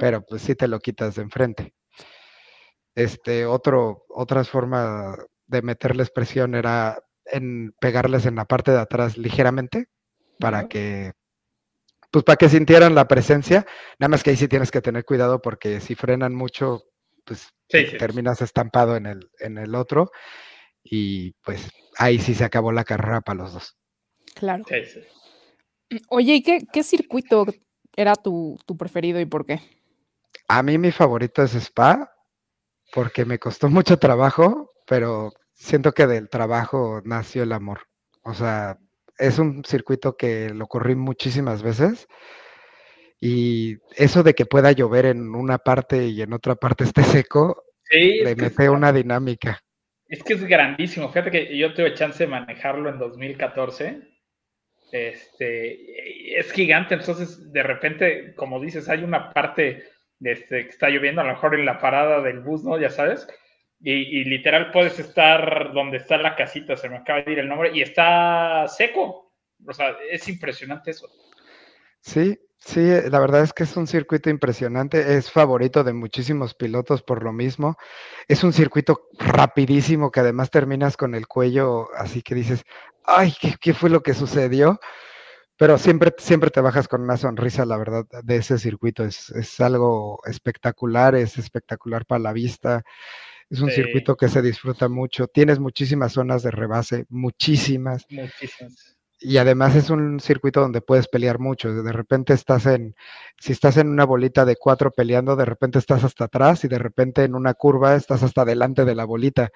[0.00, 1.74] pero pues sí te lo quitas de enfrente.
[2.94, 5.16] Este, otro, otras formas
[5.46, 9.88] de meterles presión era en pegarles en la parte de atrás ligeramente
[10.38, 11.12] para que
[12.10, 13.66] pues para que sintieran la presencia,
[13.98, 16.84] nada más que ahí sí tienes que tener cuidado porque si frenan mucho,
[17.24, 20.12] pues terminas estampado en el, en el otro
[20.84, 21.68] y pues
[21.98, 23.76] ahí sí se acabó la carrera para los dos.
[24.34, 24.64] Claro.
[26.08, 27.46] Oye, ¿y qué, qué circuito
[27.96, 29.60] era tu, preferido y por qué?
[30.48, 32.12] A mí mi favorito es Spa,
[32.92, 37.86] porque me costó mucho trabajo, pero siento que del trabajo nació el amor.
[38.22, 38.78] O sea,
[39.18, 42.06] es un circuito que lo corrí muchísimas veces
[43.20, 47.64] y eso de que pueda llover en una parte y en otra parte esté seco,
[47.90, 49.60] le mete una dinámica.
[50.06, 51.08] Es que es grandísimo.
[51.08, 54.14] Fíjate que yo tuve chance de manejarlo en 2014
[54.94, 59.82] este, es gigante, entonces de repente, como dices, hay una parte
[60.20, 62.78] de este, que está lloviendo, a lo mejor en la parada del bus, ¿no?
[62.78, 63.26] Ya sabes,
[63.84, 67.70] y, literal puedes estar donde está la casita, se me acaba de ir el nombre,
[67.74, 69.32] y está seco.
[69.66, 71.08] O sea, es impresionante eso.
[72.00, 72.80] Sí, sí,
[73.10, 77.32] la verdad es que es un circuito impresionante, es favorito de muchísimos pilotos por lo
[77.32, 77.76] mismo.
[78.26, 82.64] Es un circuito rapidísimo que además terminas con el cuello, así que dices,
[83.04, 84.80] ay, ¿qué, fue lo que sucedió?
[85.58, 89.04] Pero siempre, siempre te bajas con una sonrisa, la verdad, de ese circuito.
[89.04, 92.82] Es, es algo espectacular, es espectacular para la vista.
[93.54, 95.28] Es un circuito que se disfruta mucho.
[95.28, 98.04] Tienes muchísimas zonas de rebase, muchísimas.
[98.10, 98.96] Muchísimas.
[99.20, 101.72] Y además es un circuito donde puedes pelear mucho.
[101.72, 102.96] De repente estás en,
[103.38, 106.80] si estás en una bolita de cuatro peleando, de repente estás hasta atrás y de
[106.80, 109.52] repente en una curva estás hasta delante de la bolita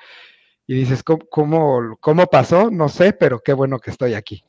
[0.64, 2.70] y dices, ¿cómo, cómo, pasó?
[2.70, 4.44] No sé, pero qué bueno que estoy aquí.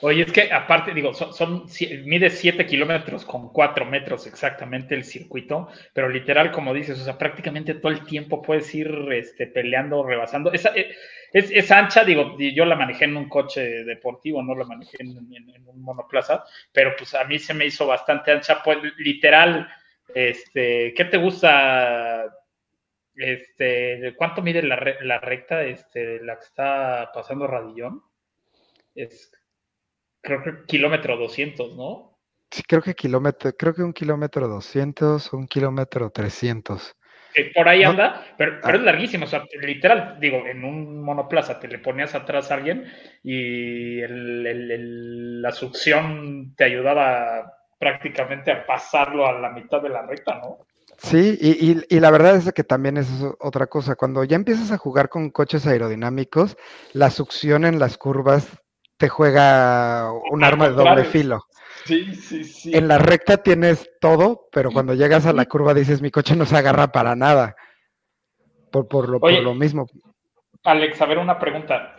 [0.00, 1.66] Oye, es que aparte, digo, son,
[2.04, 7.18] mide 7 kilómetros con 4 metros exactamente el circuito, pero literal, como dices, o sea,
[7.18, 10.52] prácticamente todo el tiempo puedes ir este, peleando, rebasando.
[10.52, 10.94] Esa, eh,
[11.32, 15.16] es, ancha, digo, yo la manejé en un coche deportivo, no la manejé en,
[15.66, 19.68] un monoplaza, pero pues a mí se me hizo bastante ancha, pues literal,
[20.14, 22.24] Este, ¿qué te gusta?
[23.14, 28.02] Este, ¿cuánto mide la, la recta, este, la que está pasando Radillón?
[28.94, 29.37] Es,
[30.28, 32.18] creo que kilómetro 200, ¿no?
[32.50, 36.94] Sí, creo que kilómetro, creo que un kilómetro 200, un kilómetro 300.
[37.34, 38.84] Que por ahí anda, pero, pero, es ah.
[38.84, 39.24] larguísimo.
[39.24, 42.84] O sea, literal, digo, en un monoplaza te le ponías atrás a alguien
[43.22, 50.58] y la succión te ayudaba prácticamente a pasarlo a la mitad de la recta, ¿no?
[50.98, 53.08] Sí, y, la verdad es que también es
[53.38, 53.94] otra cosa.
[53.94, 56.56] Cuando ya empiezas a jugar con coches aerodinámicos,
[56.92, 58.58] la succión en las curvas
[58.98, 61.44] te juega un arma de doble filo.
[61.84, 62.76] Sí, sí, sí.
[62.76, 66.44] En la recta tienes todo, pero cuando llegas a la curva dices, mi coche no
[66.44, 67.56] se agarra para nada.
[68.70, 69.86] Por, por, lo, por lo mismo.
[70.64, 71.96] Alex, a ver una pregunta.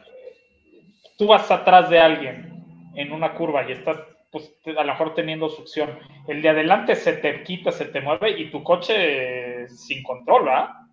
[1.18, 3.98] Tú vas atrás de alguien en una curva y estás
[4.32, 5.98] pues a lo mejor teniendo succión.
[6.28, 10.89] El de adelante se te quita, se te mueve y tu coche sin control, ¿ah?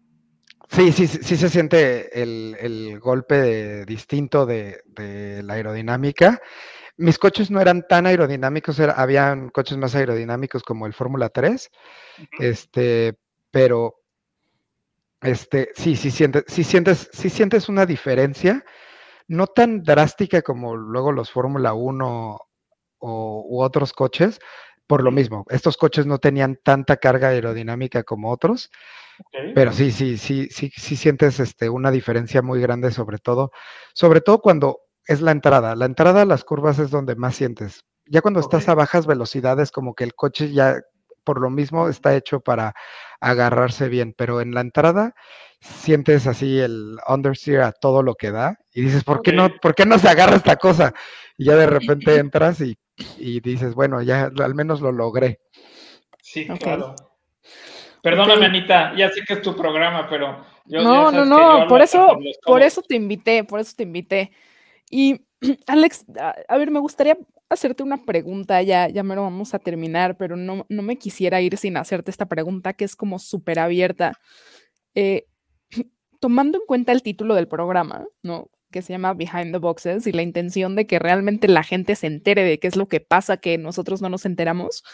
[0.68, 4.82] Sí, sí, sí, se siente el, golpe distinto de,
[5.42, 6.40] la aerodinámica.
[6.96, 11.70] Mis coches no eran tan aerodinámicos, habían coches más aerodinámicos como el Fórmula 3,
[12.38, 13.18] este,
[13.50, 13.96] pero
[15.20, 18.64] este, sí, sí sientes, sí sientes, sí sientes una diferencia,
[19.28, 22.38] no tan drástica como luego los Fórmula 1
[22.98, 24.40] o, u otros coches,
[24.86, 25.44] por lo mismo.
[25.48, 28.70] Estos coches no tenían tanta carga aerodinámica como otros,
[29.54, 33.50] pero sí, sí, sí, sí, sí sientes este, una diferencia muy grande, sobre todo,
[33.94, 35.74] sobre todo cuando es la entrada.
[35.76, 37.84] La entrada a las curvas es donde más sientes.
[38.06, 40.80] Ya cuando estás a bajas velocidades, como que el coche ya
[41.24, 42.74] por lo mismo está hecho para
[43.20, 45.14] agarrarse bien, pero en la entrada
[45.60, 49.74] sientes así el understeer a todo lo que da y dices, ¿por qué no, por
[49.74, 50.94] qué no se agarra esta cosa?
[51.36, 52.78] Y ya de repente entras y
[53.18, 55.40] y dices, bueno, ya al menos lo logré.
[56.22, 56.94] Sí, claro.
[58.07, 62.16] Perdóname, Anita, ya sé que es tu programa, pero yo, no, no, no, por eso,
[62.44, 64.30] por eso te invité, por eso te invité.
[64.88, 65.22] Y
[65.66, 66.07] Alex,
[66.46, 70.36] a, ver, me gustaría hacerte una pregunta, ya, ya me lo vamos a terminar, pero
[70.36, 74.12] no, no me quisiera ir sin hacerte esta pregunta que es como súper abierta.
[74.94, 75.26] Eh,
[76.20, 78.50] tomando en cuenta el título del programa, ¿no?
[78.70, 82.07] que se llama Behind the Boxes y la intención de que realmente la gente se
[82.07, 84.84] entere de qué es lo que pasa que nosotros no nos enteramos,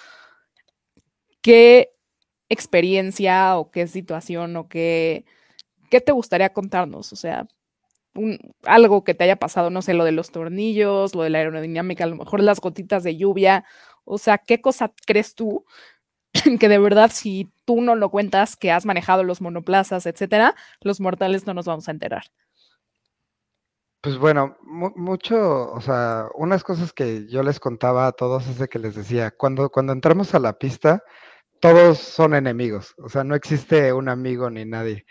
[1.42, 1.90] ¿qué
[2.52, 5.24] experiencia o qué situación o qué,
[5.90, 7.12] qué te gustaría contarnos?
[7.12, 7.46] O sea,
[8.64, 12.04] algo que te haya pasado, no sé, lo de los tornillos, lo de la aerodinámica,
[12.04, 13.64] a lo mejor las gotitas de lluvia,
[14.04, 15.64] o sea, ¿qué cosa crees tú
[16.60, 21.00] que de verdad si tú no lo cuentas, que has manejado los monoplazas, etcétera, los
[21.00, 22.24] mortales no nos vamos a enterar?
[24.02, 28.66] Pues bueno, mucho, o sea, unas cosas que yo les contaba a todos es de
[28.66, 31.04] que les decía, cuando, cuando entramos a la pista,
[31.62, 35.06] todos son enemigos, o sea, no existe un amigo ni nadie.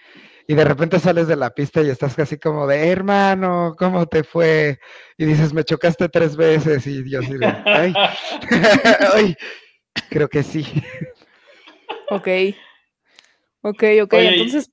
[0.47, 4.25] Y de repente sales de la pista y estás casi como de, hermano, ¿cómo te
[4.25, 4.77] fue?
[5.17, 7.93] Y dices, me chocaste tres veces y Dios digo, ay,
[9.13, 9.33] ay,
[10.09, 10.65] creo que sí.
[12.09, 12.27] Ok.
[13.61, 14.69] Ok, ok, entonces,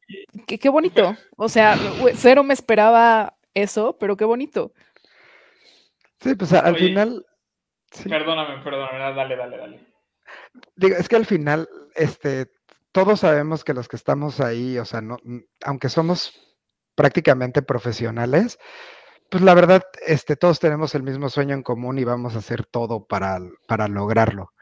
[0.48, 1.16] qué, qué bonito.
[1.36, 1.78] O sea,
[2.14, 4.72] cero me esperaba eso, pero qué bonito.
[6.18, 7.24] Sí, pues al final.
[8.02, 9.87] Perdóname, perdóname, dale, dale, dale.
[10.76, 12.50] Digo, es que al final, este,
[12.92, 15.18] todos sabemos que los que estamos ahí, o sea, no,
[15.64, 16.32] aunque somos
[16.94, 18.58] prácticamente profesionales,
[19.30, 22.64] pues la verdad, este, todos tenemos el mismo sueño en común y vamos a hacer
[22.64, 24.52] todo para, para lograrlo.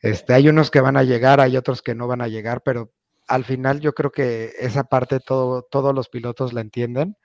[0.00, 2.92] Este, hay unos que van a llegar, hay otros que no van a llegar, pero
[3.28, 7.16] al final yo creo que esa parte todo, todos los pilotos la entienden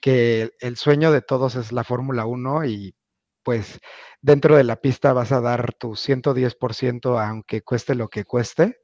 [0.00, 2.94] que el sueño de todos es la Fórmula 1 y
[3.42, 3.80] pues
[4.20, 8.80] dentro de la pista vas a dar tu 110% aunque cueste lo que cueste,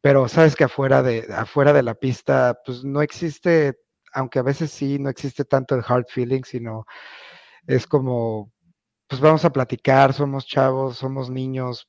[0.00, 3.78] pero sabes que afuera de, afuera de la pista pues no existe,
[4.12, 6.84] aunque a veces sí, no existe tanto el hard feeling, sino
[7.66, 8.52] es como,
[9.06, 11.88] pues vamos a platicar, somos chavos, somos niños,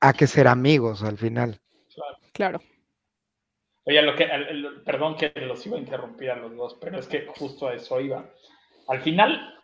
[0.00, 1.60] a que ser amigos al final.
[2.32, 2.60] Claro.
[3.84, 4.28] Oye, lo que,
[4.84, 8.00] perdón que los iba a interrumpir a los dos, pero es que justo a eso
[8.00, 8.28] iba.
[8.88, 9.54] Al final,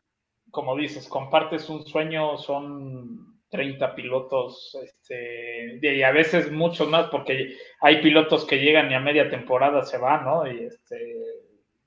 [0.50, 7.56] como dices, compartes un sueño, son 30 pilotos, este, y a veces muchos más, porque
[7.80, 10.46] hay pilotos que llegan y a media temporada se van, ¿no?
[10.46, 10.96] Y este,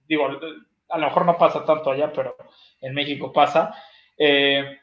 [0.07, 0.27] digo,
[0.89, 2.35] a lo mejor no pasa tanto allá, pero
[2.81, 3.73] en México pasa.
[4.17, 4.77] Eh,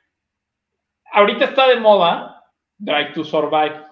[1.13, 2.45] ahorita está de moda
[2.79, 3.85] Drive to Survive,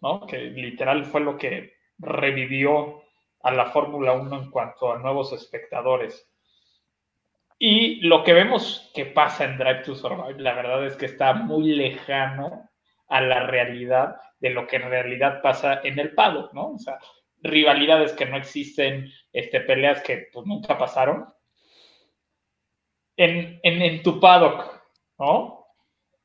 [0.00, 0.26] ¿no?
[0.26, 3.02] Que literal fue lo que revivió
[3.42, 6.29] a la Fórmula 1 en cuanto a nuevos espectadores.
[7.62, 11.34] Y lo que vemos que pasa en Drive to Survive, la verdad es que está
[11.34, 12.70] muy lejano
[13.06, 16.70] a la realidad de lo que en realidad pasa en el paddock, ¿no?
[16.70, 16.98] O sea,
[17.42, 21.26] rivalidades que no existen, este, peleas que pues, nunca pasaron.
[23.18, 24.82] En, en, tu paddock,
[25.18, 25.66] ¿no?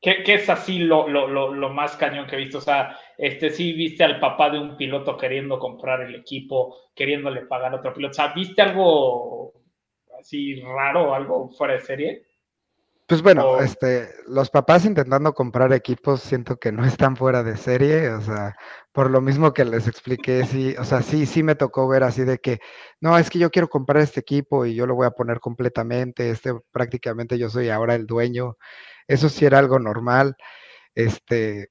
[0.00, 2.58] ¿Qué, es así lo, lo, más cañón que he visto?
[2.58, 7.42] O sea, este, sí viste al papá de un piloto queriendo comprar el equipo, queriéndole
[7.42, 8.12] pagar a otro piloto.
[8.12, 9.65] O sea, ¿viste algo
[10.26, 12.26] así raro, algo fuera de serie?
[13.06, 18.10] Pues bueno, este, los papás intentando comprar equipos siento que no están fuera de serie,
[18.10, 18.56] o sea,
[18.90, 22.24] por lo mismo que les expliqué, sí, o sea, sí, sí me tocó ver así
[22.24, 22.58] de que,
[23.00, 26.30] no, es que yo quiero comprar este equipo y yo lo voy a poner completamente,
[26.30, 28.56] este prácticamente yo soy ahora el dueño,
[29.06, 30.34] eso sí era algo normal,
[30.96, 31.68] este,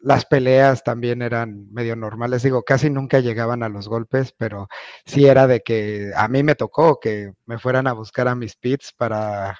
[0.00, 4.68] las peleas también eran medio normales, digo, casi nunca llegaban a los golpes, pero
[5.04, 8.56] sí era de que a mí me tocó que me fueran a buscar a mis
[8.56, 9.58] pits para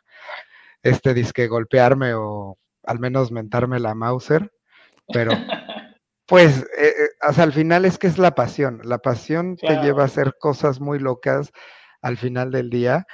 [0.82, 4.52] este disque golpearme o al menos mentarme la Mauser,
[5.08, 5.32] pero
[6.26, 10.02] pues eh, eh, hasta al final es que es la pasión, la pasión te lleva
[10.02, 11.50] a hacer cosas muy locas
[12.02, 13.06] al final del día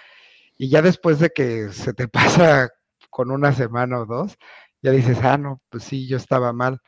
[0.59, 2.71] y ya después de que se te pasa
[3.11, 4.37] con una semana o dos,
[4.83, 6.81] ya dices, ah, no, pues sí, yo estaba mal.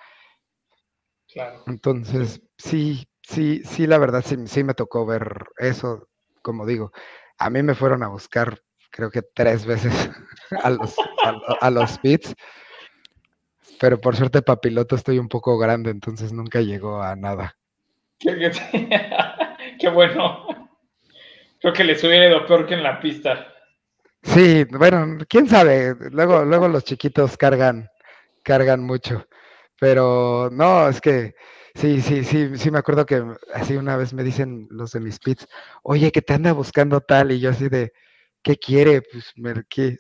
[1.35, 1.65] Claro.
[1.67, 6.09] Entonces, sí, sí, sí, la verdad sí, sí me tocó ver eso,
[6.41, 6.93] como digo,
[7.39, 8.63] a mí me fueron a buscar
[8.95, 9.93] creo que tres veces
[10.63, 10.95] a los,
[11.61, 12.35] a, los pits.
[13.81, 17.57] Pero por suerte para piloto estoy un poco grande, entonces nunca llegó a nada.
[18.21, 20.47] Qué, bueno.
[21.61, 23.53] Creo que les hubiera ido peor que en la pista.
[24.23, 25.97] Sí, bueno, quién sabe.
[26.11, 27.91] Luego, luego los chiquitos cargan,
[28.43, 29.27] cargan mucho.
[29.85, 31.35] Pero no, es que
[31.75, 33.23] sí, sí, sí, sí me acuerdo que
[33.53, 35.47] así una vez me dicen los de mis pits,
[35.83, 37.93] oye, que te anda buscando tal, y yo así de,
[38.43, 39.03] ¿qué quiere?
[39.03, 39.53] Pues me,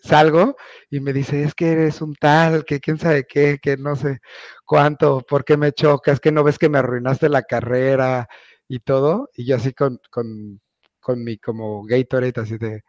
[0.03, 0.57] salgo
[0.89, 4.21] y me dice, es que eres un tal, que quién sabe qué, que no sé
[4.65, 8.27] cuánto, por qué me chocas, que no ves que me arruinaste la carrera
[8.69, 9.29] y todo.
[9.35, 10.63] Y yo así con, con,
[10.99, 12.85] con mi como Gatorade, así de,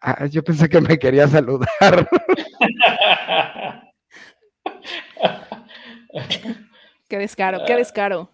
[0.00, 2.08] ah, yo pensé que me quería saludar.
[7.08, 8.30] qué descaro, qué descaro.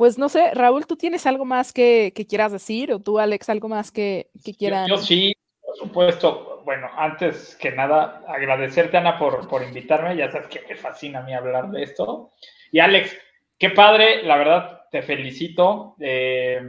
[0.00, 2.90] Pues no sé, Raúl, ¿tú tienes algo más que, quieras decir?
[2.92, 4.88] ¿O tú, Alex, algo más que, que quieran?
[4.88, 6.62] Yo, sí, por supuesto.
[6.64, 10.16] Bueno, antes que nada, agradecerte, Ana, por, por invitarme.
[10.16, 12.32] Ya sabes que me fascina a mí hablar de esto.
[12.72, 13.14] Y Alex,
[13.58, 15.96] qué padre, la verdad, te felicito.
[16.00, 16.62] Eh,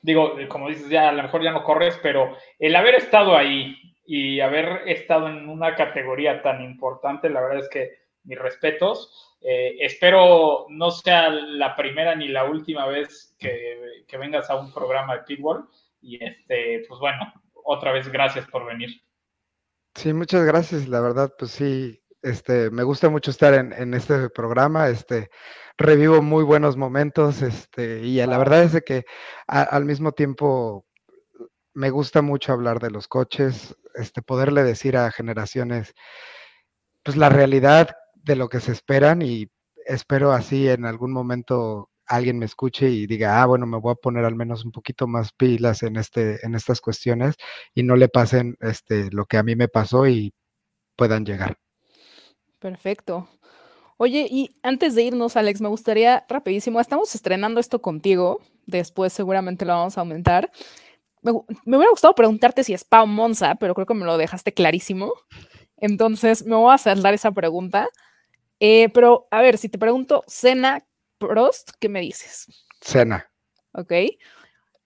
[0.00, 3.76] digo, como dices, ya a lo mejor ya no corres, pero el haber estado ahí
[4.06, 9.32] y haber estado en una categoría tan importante, la verdad es que mis respetos.
[9.40, 15.16] Eh, espero no sea la primera ni la última vez que, vengas a un programa
[15.16, 15.68] de Pitbull.
[16.00, 17.32] Y este, pues bueno,
[17.64, 18.90] otra vez gracias por venir.
[19.94, 20.86] Sí, muchas gracias.
[20.86, 24.88] La verdad, pues sí, este, me gusta mucho estar en, este programa.
[24.88, 25.30] Este,
[25.78, 27.42] revivo muy buenos momentos.
[27.42, 29.04] Este, y la verdad es de que
[29.46, 30.86] al mismo tiempo
[31.74, 35.94] me gusta mucho hablar de los coches, este, poderle decir a generaciones,
[37.02, 39.48] pues la realidad de lo que se esperan y
[39.86, 43.96] espero así en algún momento alguien me escuche y diga, ah, bueno, me voy a
[43.96, 47.36] poner al menos un poquito más pilas en, este, en estas cuestiones
[47.74, 50.34] y no le pasen este, lo que a mí me pasó y
[50.96, 51.56] puedan llegar.
[52.58, 53.28] Perfecto.
[53.96, 59.64] Oye, y antes de irnos, Alex, me gustaría rapidísimo, estamos estrenando esto contigo, después seguramente
[59.64, 60.50] lo vamos a aumentar.
[61.22, 61.32] Me,
[61.64, 65.12] me hubiera gustado preguntarte si es Pau Monza, pero creo que me lo dejaste clarísimo.
[65.76, 67.88] Entonces, me voy a saltar esa pregunta.
[68.64, 70.86] Eh, pero, a ver, si te pregunto, Cena
[71.18, 72.46] Prost, ¿qué me dices?
[72.80, 73.28] Cena.
[73.72, 73.92] Ok.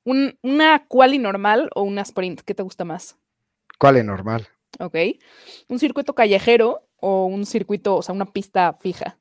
[0.03, 2.41] ¿Una quali normal o una sprint?
[2.41, 3.19] ¿Qué te gusta más?
[3.79, 4.49] Quali normal.
[4.79, 4.97] Ok.
[5.69, 9.19] ¿Un circuito callejero o un circuito, o sea, una pista fija?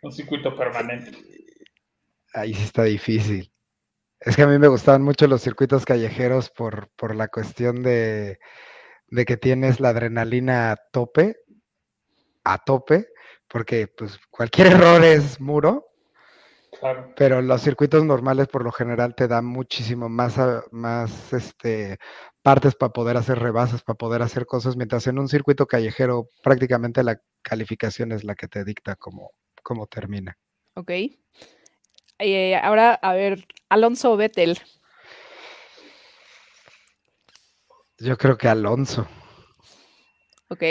[0.00, 1.12] Un circuito permanente.
[2.32, 3.52] Ahí sí está difícil.
[4.20, 8.38] Es que a mí me gustaban mucho los circuitos callejeros por, por la cuestión de,
[9.08, 11.36] de que tienes la adrenalina a tope,
[12.42, 13.11] a tope,
[13.52, 15.86] porque pues cualquier error es muro,
[17.16, 21.98] pero los circuitos normales por lo general te dan muchísimo más, ah, más este,
[22.40, 27.04] partes para poder hacer rebases, para poder hacer cosas, mientras en un circuito callejero prácticamente
[27.04, 29.32] la calificación es la que te dicta cómo,
[29.62, 30.38] cómo termina.
[30.74, 30.90] Ok.
[32.18, 34.58] Eh, ahora, a ver, Alonso Vettel.
[37.98, 39.06] Yo creo que Alonso.
[40.48, 40.62] Ok.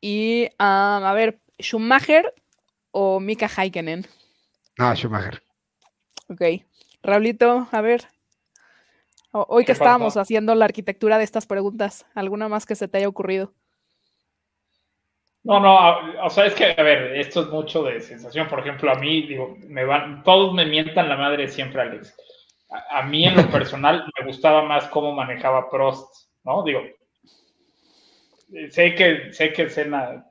[0.00, 2.34] Y a ver, ¿Schumacher
[2.90, 4.06] o Mika Haikinen?
[4.78, 5.42] No, Schumacher.
[6.28, 6.42] Ok.
[7.02, 8.08] Raulito, a ver.
[9.32, 13.08] Hoy que estábamos haciendo la arquitectura de estas preguntas, ¿alguna más que se te haya
[13.08, 13.54] ocurrido?
[15.44, 18.46] No, no, o sea, es que, a ver, esto es mucho de sensación.
[18.46, 22.14] Por ejemplo, a mí, digo, me van, todos me mientan la madre siempre, Alex.
[22.70, 26.62] A, a mí, en lo personal, me gustaba más cómo manejaba Prost, ¿no?
[26.62, 26.82] Digo,
[28.70, 30.26] sé que, sé que Senna,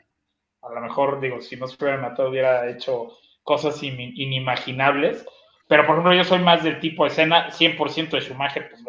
[0.62, 5.26] a lo mejor, digo, si no se hubiera matado, hubiera hecho cosas inimaginables.
[5.68, 8.84] Pero, por ejemplo, yo soy más del tipo de escena, 100% de Schumacher, pues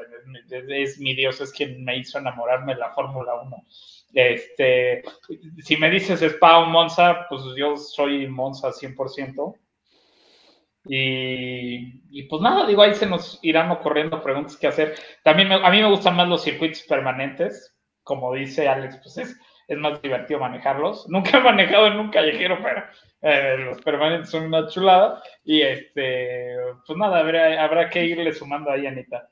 [0.68, 3.64] es, mi Dios, es quien me hizo enamorarme de la Fórmula 1.
[4.14, 5.03] Este,
[5.59, 9.55] si me dices Spa o Monza, pues yo soy Monza 100%.
[10.87, 14.97] Y, y, pues nada, digo, ahí se nos irán ocurriendo preguntas que hacer.
[15.23, 19.41] También a mí me gustan más los circuitos permanentes, como dice Alex, pues es,
[19.73, 21.07] es más divertido manejarlos.
[21.11, 22.85] Nunca he manejado en un callejero, pero
[23.23, 25.23] eh, los permanentes son una chulada.
[25.45, 26.57] Y este,
[26.87, 29.31] pues nada, habrá, habrá que irle sumando ahí, Anita.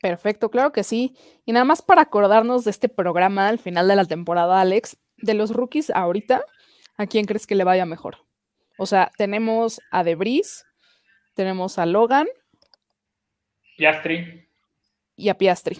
[0.00, 1.16] Perfecto, claro que sí.
[1.44, 5.34] Y nada más para acordarnos de este programa al final de la temporada, Alex, de
[5.34, 6.44] los rookies ahorita,
[6.96, 8.18] ¿a quién crees que le vaya mejor?
[8.78, 10.64] O sea, tenemos a Debris,
[11.34, 12.28] tenemos a Logan.
[13.76, 14.48] Piastri.
[15.16, 15.78] Y a Piastri.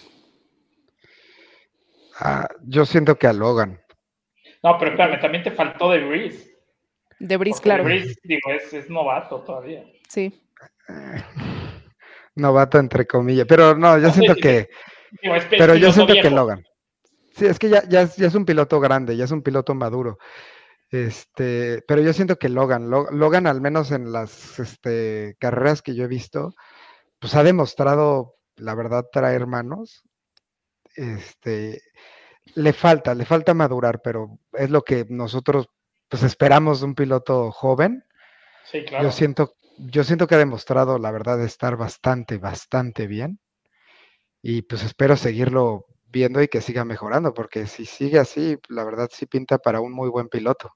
[2.62, 3.80] Yo siento que a Logan.
[4.62, 6.52] No, pero espérame, también te faltó Debris.
[7.18, 7.84] Debris, claro.
[7.84, 9.84] Debris, digo, es, es novato todavía.
[10.08, 10.42] Sí.
[12.38, 14.68] novato entre comillas, pero no, yo siento que,
[15.50, 16.64] pero yo siento que Logan.
[17.34, 20.18] Sí, es que ya, ya, es un piloto grande, ya es un piloto maduro.
[20.90, 26.04] Este, pero yo siento que Logan, Logan al menos en las este, carreras que yo
[26.04, 26.54] he visto,
[27.18, 30.02] pues ha demostrado, la verdad, traer manos.
[30.96, 31.80] Este,
[32.54, 35.68] le falta, le falta madurar, pero es lo que nosotros
[36.08, 38.04] pues esperamos de un piloto joven.
[38.64, 39.04] Sí, claro.
[39.04, 43.38] Yo siento, yo siento que ha demostrado, la verdad, estar bastante, bastante bien.
[44.42, 49.08] Y pues espero seguirlo viendo y que siga mejorando, porque si sigue así, la verdad
[49.12, 50.72] sí pinta para un muy buen piloto.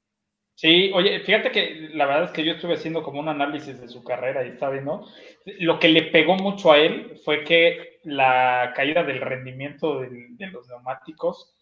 [0.55, 3.89] Sí, oye, fíjate que la verdad es que yo estuve haciendo como un análisis de
[3.89, 5.07] su carrera y está viendo.
[5.59, 10.69] Lo que le pegó mucho a él fue que la caída del rendimiento de, los
[10.69, 11.55] neumáticos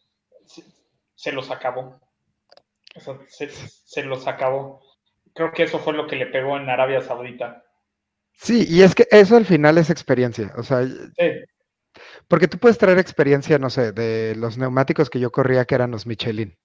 [1.15, 2.01] se, los acabó.
[2.95, 4.83] O sea, se, se los acabó
[5.35, 7.65] creo que eso fue lo que le pegó en Arabia Saudita.
[8.35, 10.87] Sí, y es que eso al final es experiencia, o sea,
[12.27, 15.91] porque tú puedes traer experiencia, no sé, de los neumáticos que yo corría, que eran
[15.91, 16.57] los Michelin.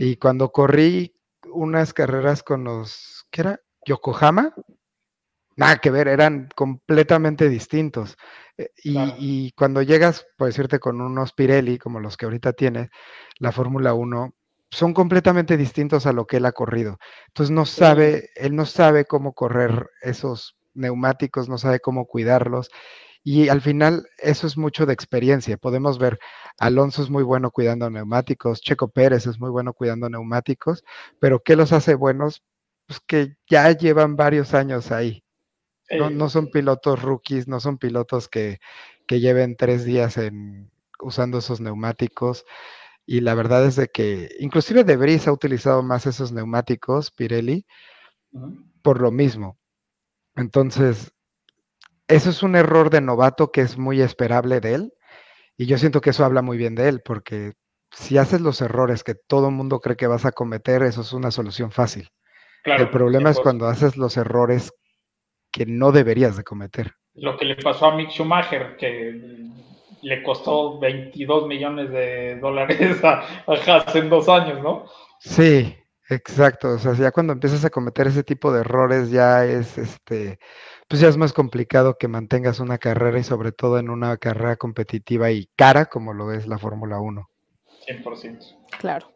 [0.00, 1.14] Y cuando corrí
[1.52, 3.60] unas carreras con los, ¿qué era?
[3.84, 4.54] Yokohama,
[5.56, 8.16] nada que ver, eran completamente distintos.
[8.82, 12.90] Y, y, cuando llegas, por decirte, con unos Pirelli, como los que ahorita tiene,
[13.38, 14.34] la Fórmula 1,
[14.70, 16.98] son completamente distintos a lo que él ha corrido.
[17.28, 22.70] Entonces no sabe, él no sabe cómo correr esos neumáticos, no sabe cómo cuidarlos.
[23.22, 25.56] Y al final eso es mucho de experiencia.
[25.56, 26.18] Podemos ver,
[26.58, 30.84] Alonso es muy bueno cuidando neumáticos, Checo Pérez es muy bueno cuidando neumáticos,
[31.20, 32.44] pero ¿qué los hace buenos?
[32.86, 35.25] Pues que ya llevan varios años ahí.
[35.90, 38.58] No, no son pilotos rookies, no son pilotos que,
[39.06, 40.70] que lleven tres días en,
[41.00, 42.44] usando esos neumáticos.
[43.06, 47.66] Y la verdad es de que inclusive Debris ha utilizado más esos neumáticos Pirelli
[48.82, 49.58] por lo mismo.
[50.34, 51.12] Entonces,
[52.08, 54.92] eso es un error de novato que es muy esperable de él.
[55.56, 57.54] Y yo siento que eso habla muy bien de él, porque
[57.90, 61.12] si haces los errores que todo el mundo cree que vas a cometer, eso es
[61.12, 62.10] una solución fácil.
[62.64, 64.72] el problema es cuando haces los errores
[65.56, 66.92] que no deberías de cometer.
[67.14, 69.48] Lo que le pasó a Mick Schumacher, que
[70.02, 74.84] le costó 22 millones de dólares a, Haas en dos años, ¿no?
[75.18, 75.74] Sí,
[76.10, 76.74] exacto.
[76.74, 80.38] O sea, ya cuando empiezas a cometer ese tipo de errores, ya es este,
[80.88, 84.56] pues ya es más complicado que mantengas una carrera y sobre todo en una carrera
[84.56, 87.30] competitiva y cara como lo es la Fórmula 1.
[87.88, 88.58] 100%.
[88.78, 89.10] Claro.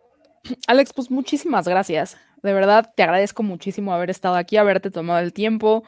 [0.67, 2.17] Alex, pues muchísimas gracias.
[2.43, 5.85] De verdad, te agradezco muchísimo haber estado aquí, haberte tomado el tiempo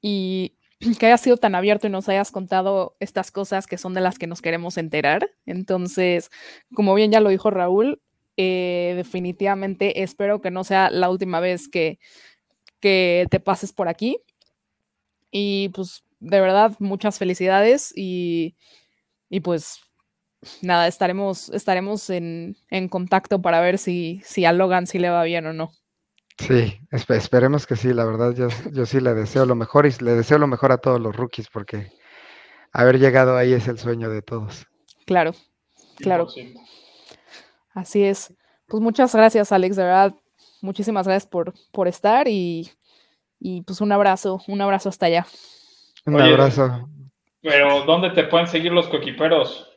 [0.00, 0.54] y
[0.98, 4.18] que hayas sido tan abierto y nos hayas contado estas cosas que son de las
[4.18, 5.30] que nos queremos enterar.
[5.46, 6.30] Entonces,
[6.74, 8.00] como bien ya lo dijo Raúl,
[8.36, 11.98] eh, definitivamente espero que no sea la última vez que,
[12.80, 14.18] que te pases por aquí.
[15.30, 18.56] Y pues de verdad, muchas felicidades y,
[19.28, 19.80] y pues
[20.62, 25.24] nada, estaremos, estaremos en, en, contacto para ver si, si a Logan si le va
[25.24, 25.72] bien o no.
[26.38, 30.12] Sí, esperemos que sí, la verdad yo, yo sí le deseo lo mejor y le
[30.12, 31.90] deseo lo mejor a todos los rookies porque
[32.72, 34.66] haber llegado ahí es el sueño de todos.
[35.04, 35.32] Claro,
[35.96, 36.28] claro.
[37.74, 38.32] Así es.
[38.66, 40.14] Pues muchas gracias, Alex, de verdad.
[40.60, 42.70] Muchísimas gracias por, por estar y,
[43.40, 45.26] y pues un abrazo, un abrazo hasta allá.
[46.06, 46.88] Un abrazo.
[47.42, 49.68] Pero ¿dónde te pueden seguir los coquiperos?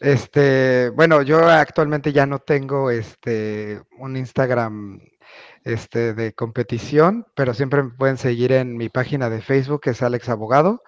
[0.00, 5.00] Este, bueno, yo actualmente ya no tengo este un Instagram
[5.64, 10.02] este, de competición, pero siempre me pueden seguir en mi página de Facebook, que es
[10.02, 10.82] Alex Abogado.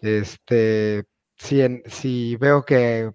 [0.00, 1.04] Este,
[1.36, 3.12] si, en, si veo que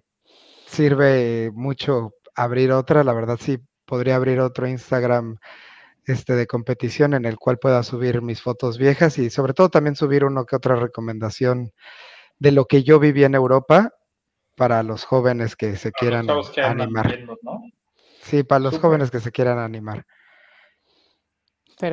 [0.66, 5.38] sirve mucho abrir otra, la verdad sí podría abrir otro Instagram
[6.06, 9.96] este, de competición en el cual pueda subir mis fotos viejas y sobre todo también
[9.96, 11.72] subir uno que otra recomendación
[12.38, 13.92] de lo que yo viví en Europa
[14.56, 16.28] para los jóvenes que se quieran
[16.62, 17.18] animar.
[18.22, 20.06] Sí, para los jóvenes que se quieran animar.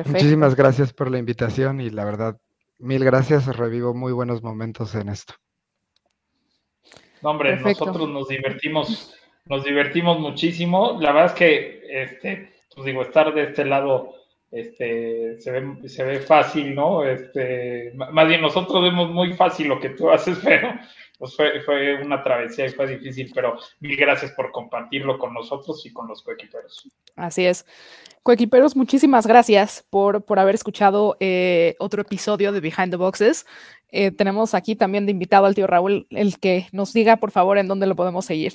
[0.06, 2.38] Muchísimas gracias por la invitación y la verdad,
[2.78, 3.46] mil gracias.
[3.56, 5.34] Revivo muy buenos momentos en esto.
[7.22, 9.14] No, hombre, nosotros nos divertimos,
[9.46, 10.98] nos divertimos muchísimo.
[11.00, 14.14] La verdad es que, este, pues digo, estar de este lado,
[14.50, 17.04] este, se ve, se ve fácil, ¿no?
[17.04, 20.72] Este, más bien nosotros vemos muy fácil lo que tú haces, pero
[21.18, 25.84] pues fue, fue una travesía y fue difícil, pero mil gracias por compartirlo con nosotros
[25.84, 26.88] y con los coequiperos.
[27.16, 27.66] Así es.
[28.22, 33.46] Coequiperos, muchísimas gracias por, por haber escuchado eh, otro episodio de Behind the Boxes.
[33.90, 37.58] Eh, tenemos aquí también de invitado al tío Raúl, el que nos diga, por favor,
[37.58, 38.52] en dónde lo podemos seguir.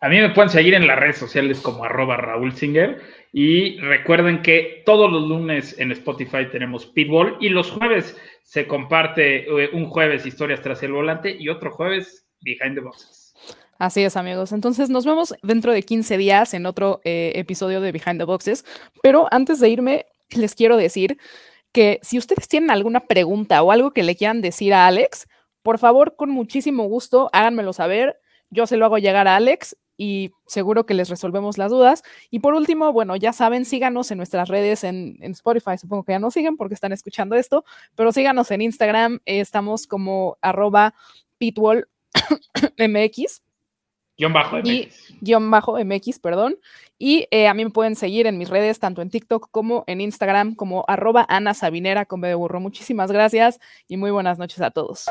[0.00, 3.00] A mí me pueden seguir en las redes sociales como arroba Raúl Singer
[3.36, 9.38] y recuerden que todos los lunes en Spotify tenemos Pitbull y los jueves se comparte
[9.38, 13.34] eh, un jueves historias tras el volante y otro jueves behind the boxes.
[13.76, 14.52] Así es, amigos.
[14.52, 18.64] Entonces nos vemos dentro de 15 días en otro eh, episodio de Behind the Boxes.
[19.02, 21.18] Pero antes de irme, les quiero decir
[21.72, 25.26] que si ustedes tienen alguna pregunta o algo que le quieran decir a Alex,
[25.64, 28.16] por favor, con muchísimo gusto, háganmelo saber.
[28.50, 32.02] Yo se lo hago llegar a Alex y seguro que les resolvemos las dudas.
[32.30, 36.18] Y por último, bueno, ya saben, síganos en nuestras redes en, Spotify, supongo que ya
[36.18, 37.64] nos siguen porque están escuchando esto,
[37.94, 40.94] pero síganos en Instagram, eh, estamos como arroba
[41.38, 41.88] pitwallmx.
[44.16, 45.18] Guión bajo MX.
[45.20, 46.56] guion bajo MX, perdón.
[46.98, 50.00] Y eh, a mí me pueden seguir en mis redes, tanto en TikTok como en
[50.00, 52.60] Instagram, como arroba Ana Sabinera con B de burro.
[52.60, 55.06] Muchísimas gracias y muy buenas noches a todos.